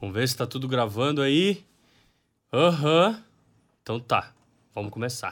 Vamos 0.00 0.14
ver 0.14 0.26
se 0.26 0.36
tá 0.36 0.46
tudo 0.46 0.66
gravando 0.66 1.20
aí. 1.20 1.62
Aham. 2.52 3.22
Então 3.82 4.00
tá. 4.00 4.32
Vamos 4.74 4.90
começar. 4.90 5.30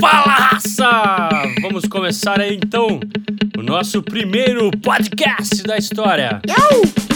Fala, 0.00 0.32
raça! 0.32 1.30
Vamos 1.60 1.84
começar 1.86 2.40
aí 2.40 2.56
então 2.56 2.98
o 3.56 3.62
nosso 3.62 4.02
primeiro 4.02 4.70
podcast 4.82 5.62
da 5.62 5.76
história. 5.76 6.40
Aê, 6.48 7.07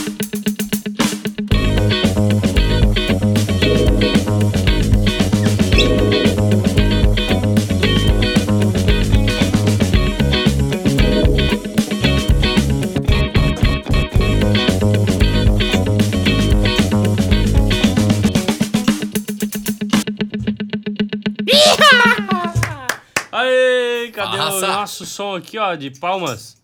nosso 24.83 25.07
som 25.07 25.37
aqui, 25.37 25.57
ó, 25.59 25.77
de 25.77 25.93
palmas? 25.93 26.57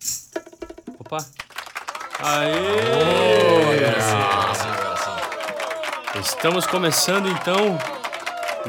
Opa. 0.99 1.25
Aê! 2.19 2.51
Estamos 6.19 6.67
começando 6.67 7.29
então 7.29 7.77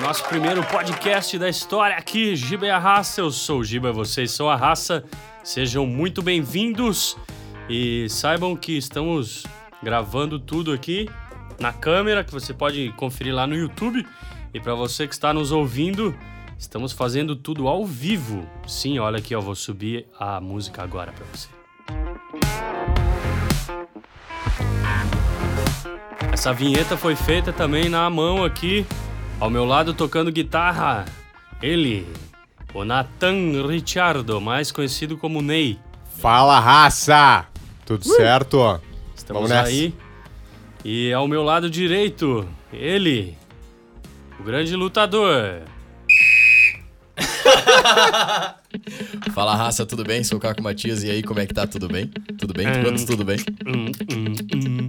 nosso 0.00 0.24
primeiro 0.26 0.62
podcast 0.62 1.36
da 1.36 1.48
história 1.48 1.96
aqui, 1.96 2.36
Giba 2.36 2.66
e 2.66 2.70
a 2.70 2.78
Raça. 2.78 3.22
Eu 3.22 3.32
sou 3.32 3.58
o 3.58 3.64
Giba, 3.64 3.92
vocês 3.92 4.30
são 4.30 4.48
a 4.48 4.54
Raça. 4.54 5.02
Sejam 5.42 5.84
muito 5.84 6.22
bem-vindos 6.22 7.16
e 7.68 8.08
saibam 8.08 8.54
que 8.54 8.78
estamos 8.78 9.44
gravando 9.82 10.38
tudo 10.38 10.70
aqui 10.72 11.10
na 11.58 11.72
câmera, 11.72 12.22
que 12.22 12.30
você 12.30 12.54
pode 12.54 12.92
conferir 12.92 13.34
lá 13.34 13.48
no 13.48 13.56
YouTube. 13.56 14.06
E 14.54 14.60
para 14.60 14.76
você 14.76 15.08
que 15.08 15.14
está 15.14 15.34
nos 15.34 15.50
ouvindo, 15.50 16.16
estamos 16.60 16.92
fazendo 16.92 17.34
tudo 17.34 17.66
ao 17.66 17.86
vivo. 17.86 18.46
Sim, 18.68 18.98
olha 18.98 19.18
aqui, 19.18 19.34
eu 19.34 19.40
vou 19.40 19.54
subir 19.54 20.06
a 20.18 20.40
música 20.40 20.82
agora 20.82 21.10
para 21.10 21.24
você. 21.32 21.48
Essa 26.30 26.52
vinheta 26.52 26.96
foi 26.96 27.16
feita 27.16 27.52
também 27.52 27.88
na 27.88 28.08
mão 28.10 28.44
aqui, 28.44 28.86
ao 29.40 29.48
meu 29.50 29.64
lado 29.64 29.94
tocando 29.94 30.30
guitarra. 30.30 31.06
Ele, 31.62 32.06
o 32.74 32.84
Nathan 32.84 33.66
Ricciardo, 33.66 34.40
mais 34.40 34.70
conhecido 34.70 35.16
como 35.16 35.42
Ney. 35.42 35.78
Fala, 36.18 36.60
raça! 36.60 37.46
Tudo 37.86 38.04
certo? 38.04 38.80
Estamos 39.16 39.42
Vamos 39.42 39.50
nessa. 39.50 39.68
aí. 39.68 39.94
E 40.84 41.12
ao 41.12 41.26
meu 41.26 41.42
lado 41.42 41.68
direito, 41.68 42.46
ele, 42.72 43.36
o 44.38 44.42
grande 44.42 44.76
lutador. 44.76 45.62
Fala 49.32 49.54
raça, 49.56 49.84
tudo 49.86 50.04
bem? 50.04 50.22
Sou 50.24 50.38
o 50.38 50.40
Caco 50.40 50.62
Matias 50.62 51.02
e 51.02 51.10
aí, 51.10 51.22
como 51.22 51.40
é 51.40 51.46
que 51.46 51.54
tá? 51.54 51.66
Tudo 51.66 51.88
bem? 51.88 52.06
Tudo 52.38 52.52
bem? 52.52 52.66
Hum. 52.68 52.82
Todos 52.84 53.04
tudo 53.04 53.24
bem? 53.24 53.38
Hum, 53.66 53.86
hum, 54.12 54.34
hum. 54.54 54.88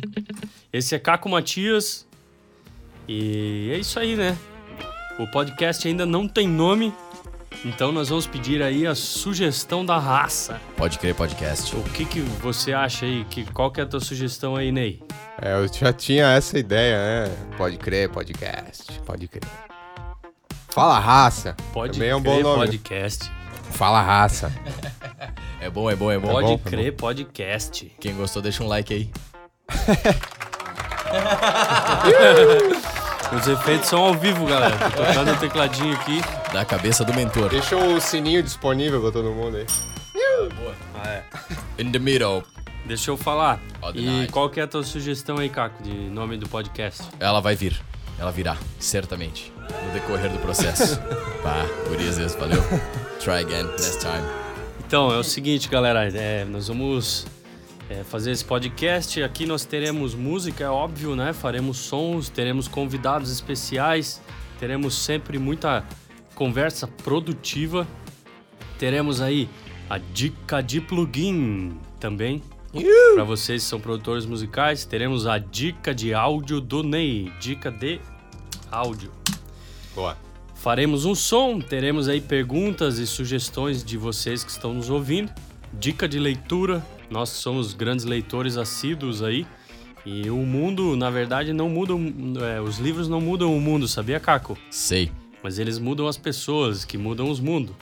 Esse 0.72 0.96
é 0.96 1.00
Caco 1.00 1.30
Matias. 1.30 2.08
E 3.08 3.72
é 3.74 3.78
isso 3.78 4.00
aí, 4.00 4.16
né? 4.16 4.38
O 5.20 5.28
podcast 5.28 5.88
ainda 5.88 6.06
não 6.06 6.28
tem 6.28 6.48
nome, 6.48 6.94
então 7.66 7.92
nós 7.92 8.10
vamos 8.10 8.26
pedir 8.26 8.64
aí 8.64 8.88
a 8.88 8.96
sugestão 8.96 9.86
da 9.86 9.98
raça. 9.98 10.60
Pode 10.78 10.98
crer, 10.98 11.14
podcast. 11.14 11.76
O 11.76 11.84
que, 11.84 12.06
que 12.06 12.20
você 12.20 12.74
acha 12.74 13.06
aí? 13.06 13.26
Que, 13.26 13.44
qual 13.52 13.70
que 13.70 13.80
é 13.80 13.84
a 13.84 13.88
tua 13.88 14.00
sugestão 14.00 14.56
aí, 14.56 14.72
Ney? 14.72 15.04
É, 15.42 15.54
eu 15.54 15.68
já 15.68 15.92
tinha 15.92 16.28
essa 16.32 16.58
ideia, 16.58 16.98
né? 16.98 17.36
Pode 17.58 17.78
crer, 17.78 18.10
podcast. 18.10 19.00
Pode 19.06 19.28
crer. 19.28 19.71
Fala, 20.74 21.00
raça. 21.00 21.56
Pode 21.74 21.94
Também 21.94 22.10
é 22.10 22.16
um 22.16 22.22
crer 22.22 22.36
bom 22.36 22.42
nome. 22.44 22.60
podcast. 22.66 23.32
Fala, 23.72 24.02
raça. 24.02 24.52
É 25.62 25.70
bom, 25.70 25.92
é 25.92 25.96
bom, 25.96 26.12
é 26.12 26.18
bom. 26.18 26.32
Pode 26.32 26.48
bom, 26.48 26.60
é 26.66 26.70
crer 26.72 26.96
podcast. 26.96 27.92
Quem 28.00 28.16
gostou, 28.16 28.42
deixa 28.42 28.64
um 28.64 28.68
like 28.68 28.92
aí. 28.92 29.12
Os 33.38 33.48
efeitos 33.48 33.88
são 33.88 34.02
ao 34.04 34.16
vivo, 34.16 34.48
galera. 34.48 34.76
Tô 34.90 35.04
tocando 35.06 35.32
o 35.34 35.38
tecladinho 35.38 35.94
aqui. 35.96 36.20
Da 36.52 36.66
cabeça 36.66 37.06
do 37.06 37.14
mentor. 37.14 37.50
Deixa 37.50 37.76
o 37.78 38.02
sininho 38.02 38.42
disponível 38.42 39.00
pra 39.02 39.12
todo 39.12 39.30
mundo 39.30 39.58
aí. 39.58 39.68
Ah, 40.96 41.08
é. 41.08 41.24
In 41.82 41.92
the 41.92 42.00
middle. 42.00 42.44
Deixa 42.86 43.12
eu 43.12 43.18
falar. 43.18 43.60
All 43.84 43.92
E 43.94 44.04
night. 44.04 44.32
qual 44.34 44.50
que 44.50 44.60
é 44.60 44.64
a 44.64 44.68
tua 44.68 44.82
sugestão 44.82 45.38
aí, 45.38 45.48
Caco, 45.50 45.84
de 45.84 45.94
nome 45.94 46.38
do 46.38 46.50
podcast? 46.50 47.04
Ela 47.20 47.40
vai 47.40 47.56
vir. 47.56 47.80
Ela 48.18 48.32
virá, 48.32 48.58
certamente. 48.80 49.54
No 49.86 49.94
decorrer 49.94 50.32
do 50.32 50.40
processo. 50.40 51.00
Pá, 51.44 51.66
gurias, 51.88 52.18
valeu. 52.36 52.62
Try 53.20 53.44
again, 53.44 53.64
next 53.64 54.00
time. 54.00 54.26
Então, 54.86 55.12
é 55.12 55.18
o 55.18 55.24
seguinte, 55.24 55.70
galera. 55.70 56.08
é, 56.08 56.46
nós 56.46 56.68
vamos 56.68 57.26
é, 57.90 58.04
fazer 58.04 58.32
esse 58.32 58.46
podcast. 58.46 59.22
Aqui 59.22 59.46
nós 59.46 59.66
teremos 59.66 60.16
música, 60.16 60.64
é 60.64 60.70
óbvio, 60.70 61.16
né? 61.16 61.34
Faremos 61.34 61.78
sons, 61.78 62.30
teremos 62.30 62.68
convidados 62.68 63.32
especiais, 63.32 64.22
teremos 64.60 64.96
sempre 64.96 65.38
muita 65.38 65.84
conversa 66.36 66.88
produtiva. 66.88 67.88
Teremos 68.80 69.22
aí 69.22 69.50
a 69.90 69.98
dica 69.98 70.62
de 70.62 70.80
plugin 70.80 71.78
também. 72.00 72.42
Para 73.14 73.26
vocês 73.26 73.64
que 73.64 73.70
são 73.70 73.80
produtores 73.80 74.26
musicais, 74.26 74.86
teremos 74.86 75.28
a 75.28 75.38
dica 75.38 75.94
de 75.94 76.14
áudio 76.14 76.62
do 76.62 76.82
Ney. 76.82 77.32
Dica 77.40 77.70
de 77.70 78.00
áudio. 78.72 79.21
Boa. 79.96 80.18
Faremos 80.56 81.06
um 81.06 81.16
som, 81.16 81.60
teremos 81.60 82.08
aí 82.08 82.22
perguntas 82.22 83.00
e 83.00 83.08
sugestões 83.08 83.84
de 83.84 83.98
vocês 83.98 84.44
que 84.44 84.52
estão 84.52 84.74
nos 84.74 84.90
ouvindo. 84.90 85.32
Dica 85.74 86.08
de 86.08 86.20
leitura, 86.20 86.86
nós 87.10 87.30
somos 87.30 87.74
grandes 87.74 88.06
leitores 88.06 88.58
assíduos 88.58 89.24
aí. 89.24 89.48
E 90.06 90.30
o 90.30 90.38
mundo, 90.38 90.96
na 90.96 91.10
verdade, 91.10 91.54
não 91.54 91.70
muda. 91.70 91.94
é, 92.46 92.60
os 92.62 92.78
livros 92.80 93.08
não 93.08 93.22
mudam 93.22 93.56
o 93.56 93.60
mundo, 93.62 93.88
sabia, 93.88 94.20
Caco? 94.20 94.58
Sei. 94.70 95.12
Mas 95.44 95.58
eles 95.60 95.80
mudam 95.80 96.08
as 96.08 96.18
pessoas, 96.18 96.86
que 96.86 96.98
mudam 96.98 97.30
os 97.30 97.40
mundos. 97.40 97.76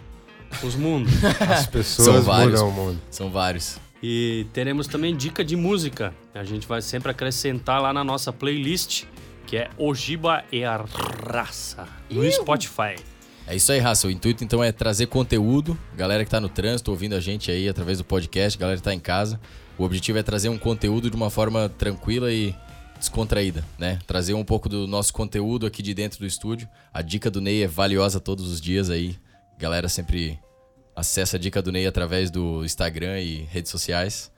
Os 0.64 0.76
mundos. 0.76 1.14
As 1.48 1.68
pessoas 1.68 2.26
vários. 2.26 2.60
mudam 2.60 2.70
o 2.70 2.72
mundo. 2.72 3.00
São 3.12 3.30
vários. 3.30 3.78
e 4.02 4.48
teremos 4.52 4.88
também 4.88 5.16
dica 5.16 5.44
de 5.44 5.56
música. 5.56 6.14
A 6.34 6.44
gente 6.44 6.66
vai 6.66 6.82
sempre 6.82 7.12
acrescentar 7.12 7.82
lá 7.82 7.94
na 7.94 8.04
nossa 8.04 8.34
playlist, 8.34 9.04
que 9.50 9.58
é 9.58 9.68
Ojiba 9.80 10.44
e 10.52 10.64
a 10.64 10.86
Raça, 11.26 11.88
no 12.08 12.32
Spotify. 12.32 12.96
É 13.48 13.56
isso 13.56 13.72
aí, 13.72 13.80
raça. 13.80 14.06
O 14.06 14.12
intuito 14.12 14.44
então 14.44 14.64
é 14.64 14.72
trazer 14.72 15.08
conteúdo. 15.08 15.76
Galera 15.98 16.24
que 16.24 16.30
tá 16.30 16.40
no 16.40 16.48
trânsito, 16.48 16.92
ouvindo 16.92 17.16
a 17.16 17.20
gente 17.20 17.50
aí 17.50 17.68
através 17.68 17.98
do 17.98 18.04
podcast, 18.04 18.56
galera 18.60 18.78
que 18.78 18.84
tá 18.84 18.94
em 18.94 19.00
casa. 19.00 19.40
O 19.76 19.84
objetivo 19.84 20.20
é 20.20 20.24
trazer 20.24 20.50
um 20.50 20.58
conteúdo 20.58 21.10
de 21.10 21.16
uma 21.16 21.32
forma 21.32 21.68
tranquila 21.68 22.32
e 22.32 22.54
descontraída, 23.00 23.66
né? 23.80 23.98
Trazer 24.06 24.36
um 24.36 24.46
pouco 24.46 24.70
do 24.70 24.86
nosso 24.86 25.12
conteúdo 25.12 25.66
aqui 25.66 25.82
de 25.82 25.96
dentro 25.96 26.20
do 26.20 26.28
estúdio. 26.28 26.70
A 26.94 27.02
dica 27.02 27.32
do 27.32 27.42
Ney 27.42 27.64
é 27.64 27.68
valiosa 27.68 28.20
todos 28.20 28.48
os 28.52 28.62
dias 28.62 28.92
aí. 28.92 29.18
Galera 29.58 29.90
sempre 29.90 30.38
acessa 30.96 31.38
a 31.38 31.40
dica 31.40 31.60
do 31.60 31.72
Ney 31.72 31.88
através 31.88 32.30
do 32.30 32.64
Instagram 32.64 33.20
e 33.20 33.48
redes 33.50 33.72
sociais. 33.72 34.32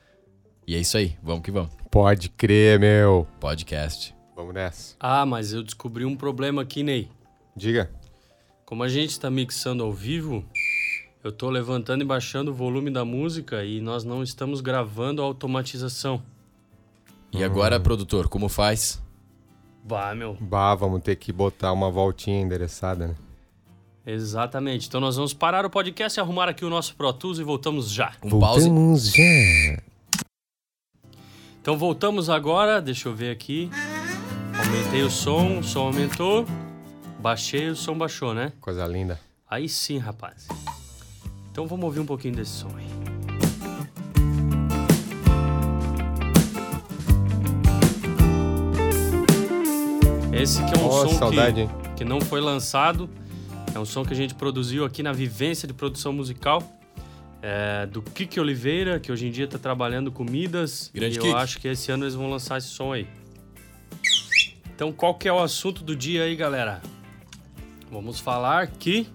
E 0.66 0.74
é 0.74 0.78
isso 0.78 0.96
aí, 0.96 1.18
vamos 1.22 1.42
que 1.42 1.50
vamos. 1.50 1.70
Pode 1.90 2.30
crer, 2.30 2.80
meu. 2.80 3.28
Podcast. 3.38 4.21
Vamos 4.34 4.54
nessa. 4.54 4.96
Ah, 4.98 5.26
mas 5.26 5.52
eu 5.52 5.62
descobri 5.62 6.04
um 6.04 6.16
problema 6.16 6.62
aqui, 6.62 6.82
Ney. 6.82 7.08
Diga. 7.54 7.90
Como 8.64 8.82
a 8.82 8.88
gente 8.88 9.20
tá 9.20 9.30
mixando 9.30 9.82
ao 9.84 9.92
vivo, 9.92 10.44
eu 11.22 11.30
tô 11.30 11.50
levantando 11.50 12.02
e 12.02 12.06
baixando 12.06 12.50
o 12.50 12.54
volume 12.54 12.90
da 12.90 13.04
música 13.04 13.64
e 13.64 13.80
nós 13.80 14.04
não 14.04 14.22
estamos 14.22 14.60
gravando 14.60 15.20
a 15.20 15.24
automatização. 15.24 16.22
E 17.30 17.44
agora, 17.44 17.78
produtor, 17.78 18.28
como 18.28 18.48
faz? 18.48 19.02
Bah, 19.84 20.14
meu. 20.14 20.36
Bah, 20.40 20.74
vamos 20.74 21.02
ter 21.02 21.16
que 21.16 21.32
botar 21.32 21.72
uma 21.72 21.90
voltinha 21.90 22.40
endereçada, 22.40 23.08
né? 23.08 23.14
Exatamente. 24.06 24.88
Então 24.88 25.00
nós 25.00 25.16
vamos 25.16 25.32
parar 25.32 25.64
o 25.64 25.70
podcast, 25.70 26.18
arrumar 26.18 26.48
aqui 26.48 26.64
o 26.64 26.70
nosso 26.70 26.94
Pro 26.96 27.12
Tools 27.12 27.38
e 27.38 27.42
voltamos 27.42 27.90
já. 27.90 28.12
Um 28.22 28.38
pause. 28.38 28.68
Voltamos 28.68 29.12
já. 29.12 29.82
Então 31.60 31.78
voltamos 31.78 32.28
agora, 32.28 32.80
deixa 32.80 33.08
eu 33.08 33.14
ver 33.14 33.30
aqui. 33.30 33.70
Aumentei 34.64 35.02
o 35.02 35.10
som, 35.10 35.58
o 35.58 35.62
som 35.62 35.86
aumentou. 35.86 36.46
Baixei, 37.18 37.68
o 37.68 37.76
som 37.76 37.96
baixou, 37.96 38.32
né? 38.32 38.52
Coisa 38.60 38.86
linda. 38.86 39.20
Aí 39.48 39.68
sim, 39.68 39.98
rapaz. 39.98 40.46
Então 41.50 41.66
vamos 41.66 41.84
ouvir 41.84 42.00
um 42.00 42.06
pouquinho 42.06 42.34
desse 42.34 42.52
som 42.52 42.70
aí. 42.76 42.86
Esse 50.32 50.64
que 50.64 50.74
é 50.74 50.78
um 50.78 50.90
som 50.90 51.08
saudade, 51.18 51.68
que, 51.82 51.94
que 51.98 52.04
não 52.04 52.20
foi 52.20 52.40
lançado. 52.40 53.08
É 53.74 53.78
um 53.78 53.84
som 53.84 54.04
que 54.04 54.12
a 54.12 54.16
gente 54.16 54.34
produziu 54.34 54.84
aqui 54.84 55.02
na 55.02 55.12
Vivência 55.12 55.66
de 55.68 55.74
Produção 55.74 56.12
Musical. 56.12 56.62
é, 57.42 57.86
do 57.86 58.00
Kiki 58.00 58.38
Oliveira, 58.38 59.00
que 59.00 59.10
hoje 59.10 59.26
em 59.26 59.30
dia 59.30 59.48
tá 59.48 59.58
trabalhando 59.58 60.12
com 60.12 60.22
Midas. 60.24 60.90
Grande 60.94 61.16
e 61.16 61.18
Kiki. 61.18 61.32
eu 61.32 61.36
acho 61.36 61.58
que 61.58 61.66
esse 61.66 61.90
ano 61.90 62.04
eles 62.04 62.14
vão 62.14 62.30
lançar 62.30 62.58
esse 62.58 62.68
som 62.68 62.92
aí. 62.92 63.06
Então, 64.82 64.92
qual 64.92 65.14
que 65.14 65.28
é 65.28 65.32
o 65.32 65.38
assunto 65.38 65.84
do 65.84 65.94
dia 65.94 66.24
aí, 66.24 66.34
galera? 66.34 66.82
Vamos 67.88 68.18
falar 68.18 68.66
que 68.66 69.06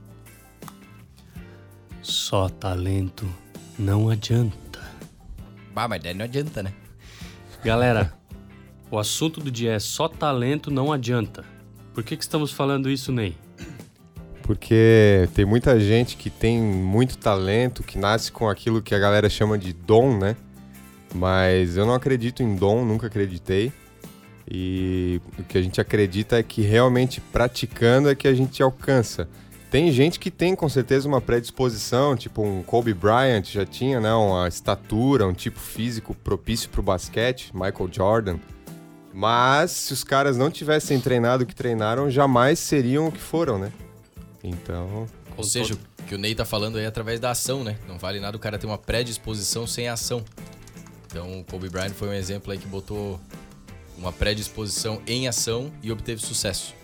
só 2.01 2.47
talento 2.47 3.27
não 3.77 4.09
adianta. 4.09 4.79
Bah, 5.73 5.85
mas 5.85 6.01
daí 6.01 6.13
não 6.13 6.23
adianta, 6.23 6.63
né? 6.63 6.71
Galera, 7.65 8.13
o 8.89 8.97
assunto 8.97 9.41
do 9.41 9.51
dia 9.51 9.73
é 9.73 9.79
só 9.79 10.07
talento 10.07 10.71
não 10.71 10.93
adianta. 10.93 11.43
Por 11.93 12.01
que, 12.01 12.15
que 12.15 12.23
estamos 12.23 12.53
falando 12.53 12.89
isso, 12.89 13.11
Ney? 13.11 13.35
Porque 14.43 15.27
tem 15.33 15.43
muita 15.43 15.77
gente 15.81 16.15
que 16.15 16.29
tem 16.29 16.61
muito 16.61 17.17
talento, 17.17 17.83
que 17.83 17.97
nasce 17.97 18.31
com 18.31 18.47
aquilo 18.47 18.81
que 18.81 18.95
a 18.95 18.99
galera 18.99 19.29
chama 19.29 19.57
de 19.57 19.73
dom, 19.73 20.17
né? 20.17 20.37
Mas 21.13 21.75
eu 21.75 21.85
não 21.85 21.93
acredito 21.93 22.41
em 22.41 22.55
dom, 22.55 22.85
nunca 22.85 23.07
acreditei. 23.07 23.73
E 24.49 25.21
o 25.37 25.43
que 25.43 25.57
a 25.57 25.61
gente 25.61 25.81
acredita 25.81 26.37
é 26.37 26.43
que 26.43 26.61
realmente 26.61 27.19
praticando 27.19 28.09
é 28.09 28.15
que 28.15 28.27
a 28.27 28.33
gente 28.33 28.63
alcança. 28.63 29.27
Tem 29.69 29.91
gente 29.91 30.17
que 30.19 30.31
tem 30.31 30.55
com 30.55 30.69
certeza 30.69 31.07
uma 31.07 31.19
predisposição, 31.19 32.15
tipo 32.15 32.41
um 32.41 32.63
Kobe 32.63 32.93
Bryant 32.93 33.43
já 33.43 33.65
tinha, 33.65 33.99
né, 33.99 34.13
uma 34.13 34.47
estatura, 34.47 35.27
um 35.27 35.33
tipo 35.33 35.59
físico 35.59 36.15
propício 36.15 36.69
para 36.69 36.79
o 36.79 36.83
basquete, 36.83 37.51
Michael 37.53 37.89
Jordan. 37.91 38.39
Mas 39.13 39.71
se 39.71 39.91
os 39.91 40.03
caras 40.03 40.37
não 40.37 40.49
tivessem 40.49 40.99
treinado 40.99 41.43
o 41.43 41.45
que 41.45 41.55
treinaram, 41.55 42.09
jamais 42.09 42.59
seriam 42.59 43.07
o 43.07 43.11
que 43.11 43.19
foram, 43.19 43.57
né? 43.57 43.71
Então, 44.43 45.07
Ou 45.35 45.43
seja, 45.43 45.73
o 45.73 46.03
que 46.03 46.15
o 46.15 46.17
Ney 46.17 46.33
tá 46.33 46.45
falando 46.45 46.77
aí 46.77 46.85
é 46.85 46.87
através 46.87 47.19
da 47.19 47.31
ação, 47.31 47.63
né? 47.63 47.77
Não 47.87 47.97
vale 47.97 48.19
nada 48.19 48.37
o 48.37 48.39
cara 48.39 48.57
ter 48.57 48.67
uma 48.67 48.77
predisposição 48.77 49.67
sem 49.67 49.89
ação. 49.89 50.23
Então, 51.07 51.39
o 51.39 51.43
Kobe 51.43 51.69
Bryant 51.69 51.91
foi 51.91 52.09
um 52.09 52.13
exemplo 52.13 52.51
aí 52.53 52.57
que 52.57 52.67
botou 52.67 53.19
uma 53.97 54.11
predisposição 54.11 55.01
em 55.07 55.27
ação 55.27 55.71
e 55.81 55.91
obteve 55.91 56.21
sucesso. 56.21 56.75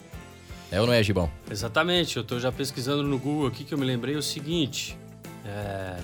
É 0.72 0.82
ou 0.82 0.88
não 0.88 0.94
é, 0.94 1.04
Gibão? 1.04 1.32
Exatamente, 1.50 2.18
eu 2.18 2.24
tô 2.24 2.40
já 2.40 2.52
pesquisando 2.52 3.04
no 3.04 3.20
Google 3.20 3.48
aqui 3.48 3.64
que 3.64 3.74
eu 3.74 3.78
me 3.78 3.86
lembrei 3.86 4.16
o 4.16 4.24
seguinte. 4.24 4.98
É... 5.46 5.98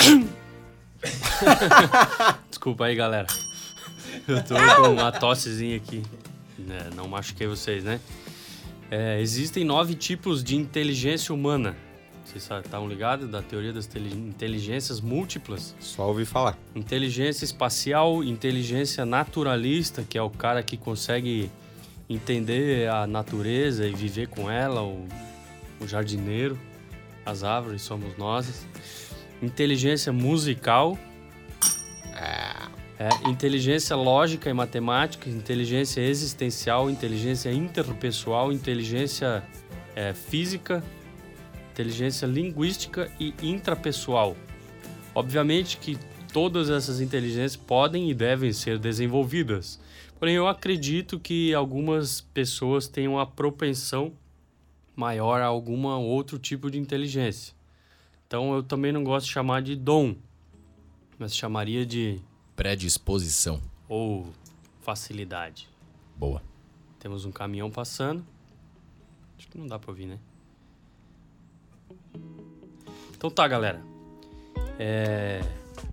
Desculpa 2.48 2.84
aí, 2.84 2.94
galera. 2.94 3.26
Eu 4.28 4.42
tô 4.44 4.54
com 4.54 4.92
uma 4.92 5.10
tossezinha 5.10 5.76
aqui. 5.76 6.02
É, 6.68 6.94
não 6.94 7.08
machuquei 7.08 7.46
vocês, 7.46 7.82
né? 7.82 8.00
É, 8.90 9.20
existem 9.20 9.64
nove 9.64 9.94
tipos 9.94 10.44
de 10.44 10.56
inteligência 10.56 11.34
humana. 11.34 11.76
Vocês 12.30 12.48
estão 12.64 12.88
ligados 12.88 13.28
da 13.28 13.42
teoria 13.42 13.72
das 13.72 13.88
inteligências 13.96 15.00
múltiplas? 15.00 15.74
só 15.80 16.06
ouvi 16.06 16.24
falar. 16.24 16.56
Inteligência 16.76 17.44
espacial, 17.44 18.22
inteligência 18.22 19.04
naturalista, 19.04 20.04
que 20.08 20.16
é 20.16 20.22
o 20.22 20.30
cara 20.30 20.62
que 20.62 20.76
consegue 20.76 21.50
entender 22.08 22.88
a 22.88 23.04
natureza 23.04 23.84
e 23.84 23.92
viver 23.92 24.28
com 24.28 24.48
ela, 24.48 24.80
o, 24.80 25.08
o 25.80 25.88
jardineiro, 25.88 26.56
as 27.26 27.42
árvores 27.42 27.82
somos 27.82 28.16
nós. 28.16 28.64
Inteligência 29.42 30.12
musical. 30.12 30.96
É, 32.14 33.28
inteligência 33.28 33.96
lógica 33.96 34.48
e 34.48 34.52
matemática, 34.52 35.28
inteligência 35.28 36.00
existencial, 36.00 36.88
inteligência 36.88 37.50
interpessoal, 37.50 38.52
inteligência 38.52 39.42
é, 39.96 40.12
física, 40.12 40.84
inteligência 41.80 42.26
linguística 42.26 43.10
e 43.18 43.34
intrapessoal. 43.42 44.36
Obviamente 45.14 45.78
que 45.78 45.98
todas 46.32 46.68
essas 46.68 47.00
inteligências 47.00 47.56
podem 47.56 48.10
e 48.10 48.14
devem 48.14 48.52
ser 48.52 48.78
desenvolvidas. 48.78 49.80
Porém, 50.18 50.34
eu 50.34 50.46
acredito 50.46 51.18
que 51.18 51.54
algumas 51.54 52.20
pessoas 52.20 52.86
têm 52.86 53.08
uma 53.08 53.26
propensão 53.26 54.12
maior 54.94 55.40
a 55.40 55.46
algum 55.46 55.86
outro 55.86 56.38
tipo 56.38 56.70
de 56.70 56.78
inteligência. 56.78 57.54
Então, 58.26 58.54
eu 58.54 58.62
também 58.62 58.92
não 58.92 59.02
gosto 59.02 59.26
de 59.26 59.32
chamar 59.32 59.62
de 59.62 59.74
dom, 59.74 60.14
mas 61.18 61.34
chamaria 61.34 61.86
de 61.86 62.20
Predisposição. 62.54 63.60
ou 63.88 64.26
facilidade. 64.82 65.66
Boa. 66.14 66.42
Temos 66.98 67.24
um 67.24 67.32
caminhão 67.32 67.70
passando. 67.70 68.24
Acho 69.38 69.48
que 69.48 69.56
não 69.56 69.66
dá 69.66 69.78
pra 69.78 69.90
ouvir, 69.90 70.04
né? 70.04 70.18
Então 73.20 73.28
tá, 73.28 73.46
galera. 73.46 73.82
É, 74.78 75.42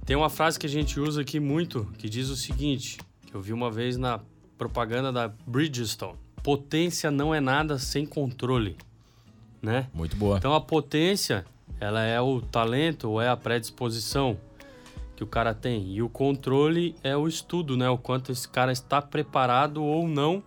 Tem 0.06 0.16
uma 0.16 0.30
frase 0.30 0.58
que 0.58 0.66
a 0.66 0.70
gente 0.70 0.98
usa 0.98 1.20
aqui 1.20 1.42
muito 1.42 1.84
que 1.98 2.08
diz 2.08 2.30
o 2.30 2.38
seguinte: 2.38 2.98
que 3.26 3.36
eu 3.36 3.42
vi 3.42 3.52
uma 3.52 3.70
vez 3.70 3.98
na 3.98 4.22
propaganda 4.58 5.12
da 5.12 5.28
Bridgestone. 5.46 6.18
Potência 6.42 7.12
não 7.12 7.36
é 7.36 7.42
nada 7.42 7.78
sem 7.78 8.06
controle, 8.06 8.78
né? 9.62 9.90
Muito 9.94 10.16
boa. 10.16 10.38
Então 10.38 10.54
a 10.54 10.62
potência, 10.62 11.46
ela 11.82 12.02
é 12.02 12.22
o 12.22 12.40
talento 12.40 13.10
ou 13.10 13.22
é 13.22 13.28
a 13.28 13.36
predisposição 13.36 14.40
que 15.18 15.22
o 15.22 15.28
cara 15.28 15.54
tem. 15.54 15.86
E 15.92 16.02
o 16.02 16.08
controle 16.08 16.96
é 17.04 17.18
o 17.18 17.28
estudo, 17.28 17.76
né? 17.76 17.90
O 17.90 17.98
quanto 17.98 18.32
esse 18.32 18.48
cara 18.48 18.72
está 18.72 19.02
preparado 19.02 19.84
ou 19.84 20.08
não 20.08 20.42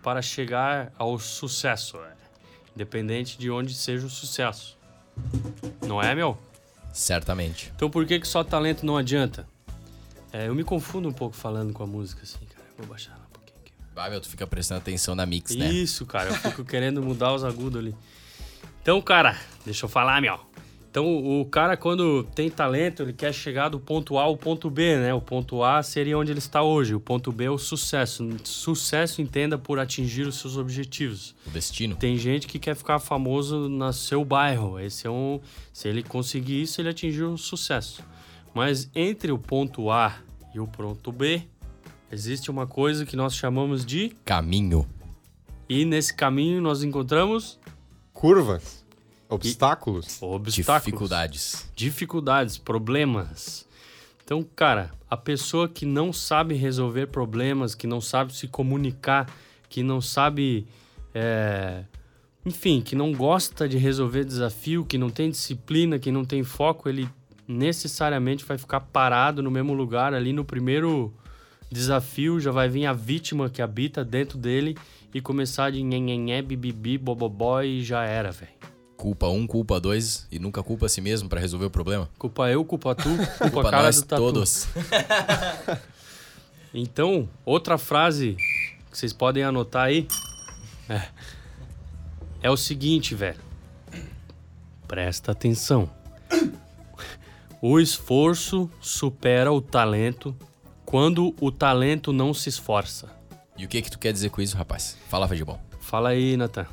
para 0.00 0.22
chegar 0.22 0.92
ao 0.96 1.18
sucesso. 1.18 1.96
é. 1.96 2.14
Independente 2.72 3.36
de 3.36 3.50
onde 3.50 3.74
seja 3.74 4.06
o 4.06 4.10
sucesso. 4.10 4.78
Não 5.86 6.02
é, 6.02 6.14
meu? 6.14 6.38
Certamente. 6.92 7.72
Então 7.74 7.90
por 7.90 8.06
que, 8.06 8.20
que 8.20 8.28
só 8.28 8.44
talento 8.44 8.86
não 8.86 8.96
adianta? 8.96 9.46
É, 10.32 10.48
eu 10.48 10.54
me 10.54 10.64
confundo 10.64 11.08
um 11.08 11.12
pouco 11.12 11.36
falando 11.36 11.72
com 11.72 11.82
a 11.82 11.86
música 11.86 12.22
assim, 12.22 12.44
cara. 12.46 12.66
Vou 12.78 12.86
baixar 12.86 13.12
ela 13.12 13.24
um 13.28 13.32
pouquinho 13.32 13.58
aqui. 13.60 13.72
Vai, 13.94 14.10
meu, 14.10 14.20
tu 14.20 14.28
fica 14.28 14.46
prestando 14.46 14.80
atenção 14.80 15.14
na 15.14 15.24
mix, 15.24 15.54
né? 15.54 15.70
Isso, 15.70 16.04
cara, 16.06 16.30
eu 16.30 16.34
fico 16.34 16.64
querendo 16.64 17.02
mudar 17.02 17.32
os 17.32 17.44
agudos 17.44 17.78
ali. 17.78 17.94
Então, 18.82 19.00
cara, 19.00 19.38
deixa 19.64 19.84
eu 19.86 19.88
falar, 19.88 20.20
meu. 20.20 20.38
Então, 20.94 21.40
o 21.40 21.44
cara, 21.44 21.76
quando 21.76 22.22
tem 22.22 22.48
talento, 22.48 23.02
ele 23.02 23.12
quer 23.12 23.34
chegar 23.34 23.68
do 23.68 23.80
ponto 23.80 24.16
A 24.16 24.22
ao 24.22 24.36
ponto 24.36 24.70
B, 24.70 24.96
né? 24.96 25.12
O 25.12 25.20
ponto 25.20 25.64
A 25.64 25.82
seria 25.82 26.16
onde 26.16 26.30
ele 26.30 26.38
está 26.38 26.62
hoje, 26.62 26.94
o 26.94 27.00
ponto 27.00 27.32
B 27.32 27.46
é 27.46 27.50
o 27.50 27.58
sucesso. 27.58 28.24
Sucesso 28.44 29.20
entenda 29.20 29.58
por 29.58 29.80
atingir 29.80 30.24
os 30.24 30.38
seus 30.38 30.56
objetivos. 30.56 31.34
O 31.44 31.50
destino. 31.50 31.96
Tem 31.96 32.16
gente 32.16 32.46
que 32.46 32.60
quer 32.60 32.76
ficar 32.76 33.00
famoso 33.00 33.68
no 33.68 33.92
seu 33.92 34.24
bairro. 34.24 34.78
Esse 34.78 35.08
é 35.08 35.10
um. 35.10 35.40
Se 35.72 35.88
ele 35.88 36.00
conseguir 36.00 36.62
isso, 36.62 36.80
ele 36.80 36.90
atingiu 36.90 37.32
o 37.32 37.38
sucesso. 37.38 38.00
Mas 38.54 38.88
entre 38.94 39.32
o 39.32 39.38
ponto 39.38 39.90
A 39.90 40.14
e 40.54 40.60
o 40.60 40.66
ponto 40.68 41.10
B, 41.10 41.42
existe 42.08 42.52
uma 42.52 42.68
coisa 42.68 43.04
que 43.04 43.16
nós 43.16 43.34
chamamos 43.34 43.84
de. 43.84 44.12
Caminho. 44.24 44.86
E 45.68 45.84
nesse 45.84 46.14
caminho 46.14 46.60
nós 46.60 46.84
encontramos 46.84 47.58
Curvas, 48.14 48.83
obstáculos. 49.28 50.20
obstáculos, 50.22 50.54
Dificuldades. 50.54 51.70
dificuldades, 51.74 52.58
problemas. 52.58 53.66
Então, 54.24 54.42
cara, 54.56 54.90
a 55.08 55.16
pessoa 55.16 55.68
que 55.68 55.84
não 55.84 56.12
sabe 56.12 56.54
resolver 56.54 57.06
problemas, 57.08 57.74
que 57.74 57.86
não 57.86 58.00
sabe 58.00 58.34
se 58.34 58.48
comunicar, 58.48 59.28
que 59.68 59.82
não 59.82 60.00
sabe, 60.00 60.66
é, 61.14 61.84
enfim, 62.44 62.80
que 62.80 62.96
não 62.96 63.12
gosta 63.12 63.68
de 63.68 63.76
resolver 63.76 64.24
desafio, 64.24 64.84
que 64.84 64.96
não 64.96 65.10
tem 65.10 65.30
disciplina, 65.30 65.98
que 65.98 66.10
não 66.10 66.24
tem 66.24 66.42
foco, 66.42 66.88
ele 66.88 67.08
necessariamente 67.46 68.44
vai 68.44 68.56
ficar 68.56 68.80
parado 68.80 69.42
no 69.42 69.50
mesmo 69.50 69.74
lugar 69.74 70.14
ali 70.14 70.32
no 70.32 70.44
primeiro 70.44 71.12
desafio, 71.70 72.40
já 72.40 72.50
vai 72.50 72.68
vir 72.68 72.86
a 72.86 72.92
vítima 72.94 73.50
que 73.50 73.60
habita 73.60 74.02
dentro 74.04 74.38
dele 74.38 74.76
e 75.12 75.20
começar 75.20 75.70
de 75.70 75.82
nhenhenhé, 75.82 76.40
bibibi, 76.40 76.96
bobobó 76.96 77.60
e 77.62 77.82
já 77.82 78.04
era, 78.04 78.30
velho. 78.32 78.52
Culpa 78.96 79.28
um, 79.28 79.46
culpa 79.46 79.80
dois 79.80 80.26
e 80.30 80.38
nunca 80.38 80.62
culpa 80.62 80.86
a 80.86 80.88
si 80.88 81.00
mesmo 81.00 81.28
pra 81.28 81.40
resolver 81.40 81.66
o 81.66 81.70
problema. 81.70 82.08
Culpa 82.18 82.48
eu, 82.50 82.64
culpa 82.64 82.94
tu, 82.94 83.02
culpa, 83.04 83.38
Culpa 83.50 83.68
a 83.68 83.70
cara 83.70 83.82
nós 83.84 83.96
do 83.96 84.06
tatu. 84.06 84.22
todos. 84.22 84.66
Então, 86.76 87.28
outra 87.44 87.78
frase 87.78 88.36
que 88.90 88.98
vocês 88.98 89.12
podem 89.12 89.44
anotar 89.44 89.84
aí 89.84 90.08
é, 90.88 91.02
é 92.42 92.50
o 92.50 92.56
seguinte, 92.56 93.14
velho. 93.14 93.38
Presta 94.88 95.30
atenção. 95.30 95.88
O 97.62 97.78
esforço 97.78 98.68
supera 98.80 99.52
o 99.52 99.60
talento 99.60 100.34
quando 100.84 101.32
o 101.40 101.52
talento 101.52 102.12
não 102.12 102.34
se 102.34 102.48
esforça. 102.48 103.08
E 103.56 103.64
o 103.64 103.68
que 103.68 103.80
que 103.80 103.90
tu 103.90 103.98
quer 103.98 104.12
dizer 104.12 104.30
com 104.30 104.42
isso, 104.42 104.56
rapaz? 104.56 104.98
Fala, 105.08 105.28
de 105.28 105.44
bom. 105.44 105.60
Fala 105.78 106.08
aí, 106.08 106.36
Nathan. 106.36 106.66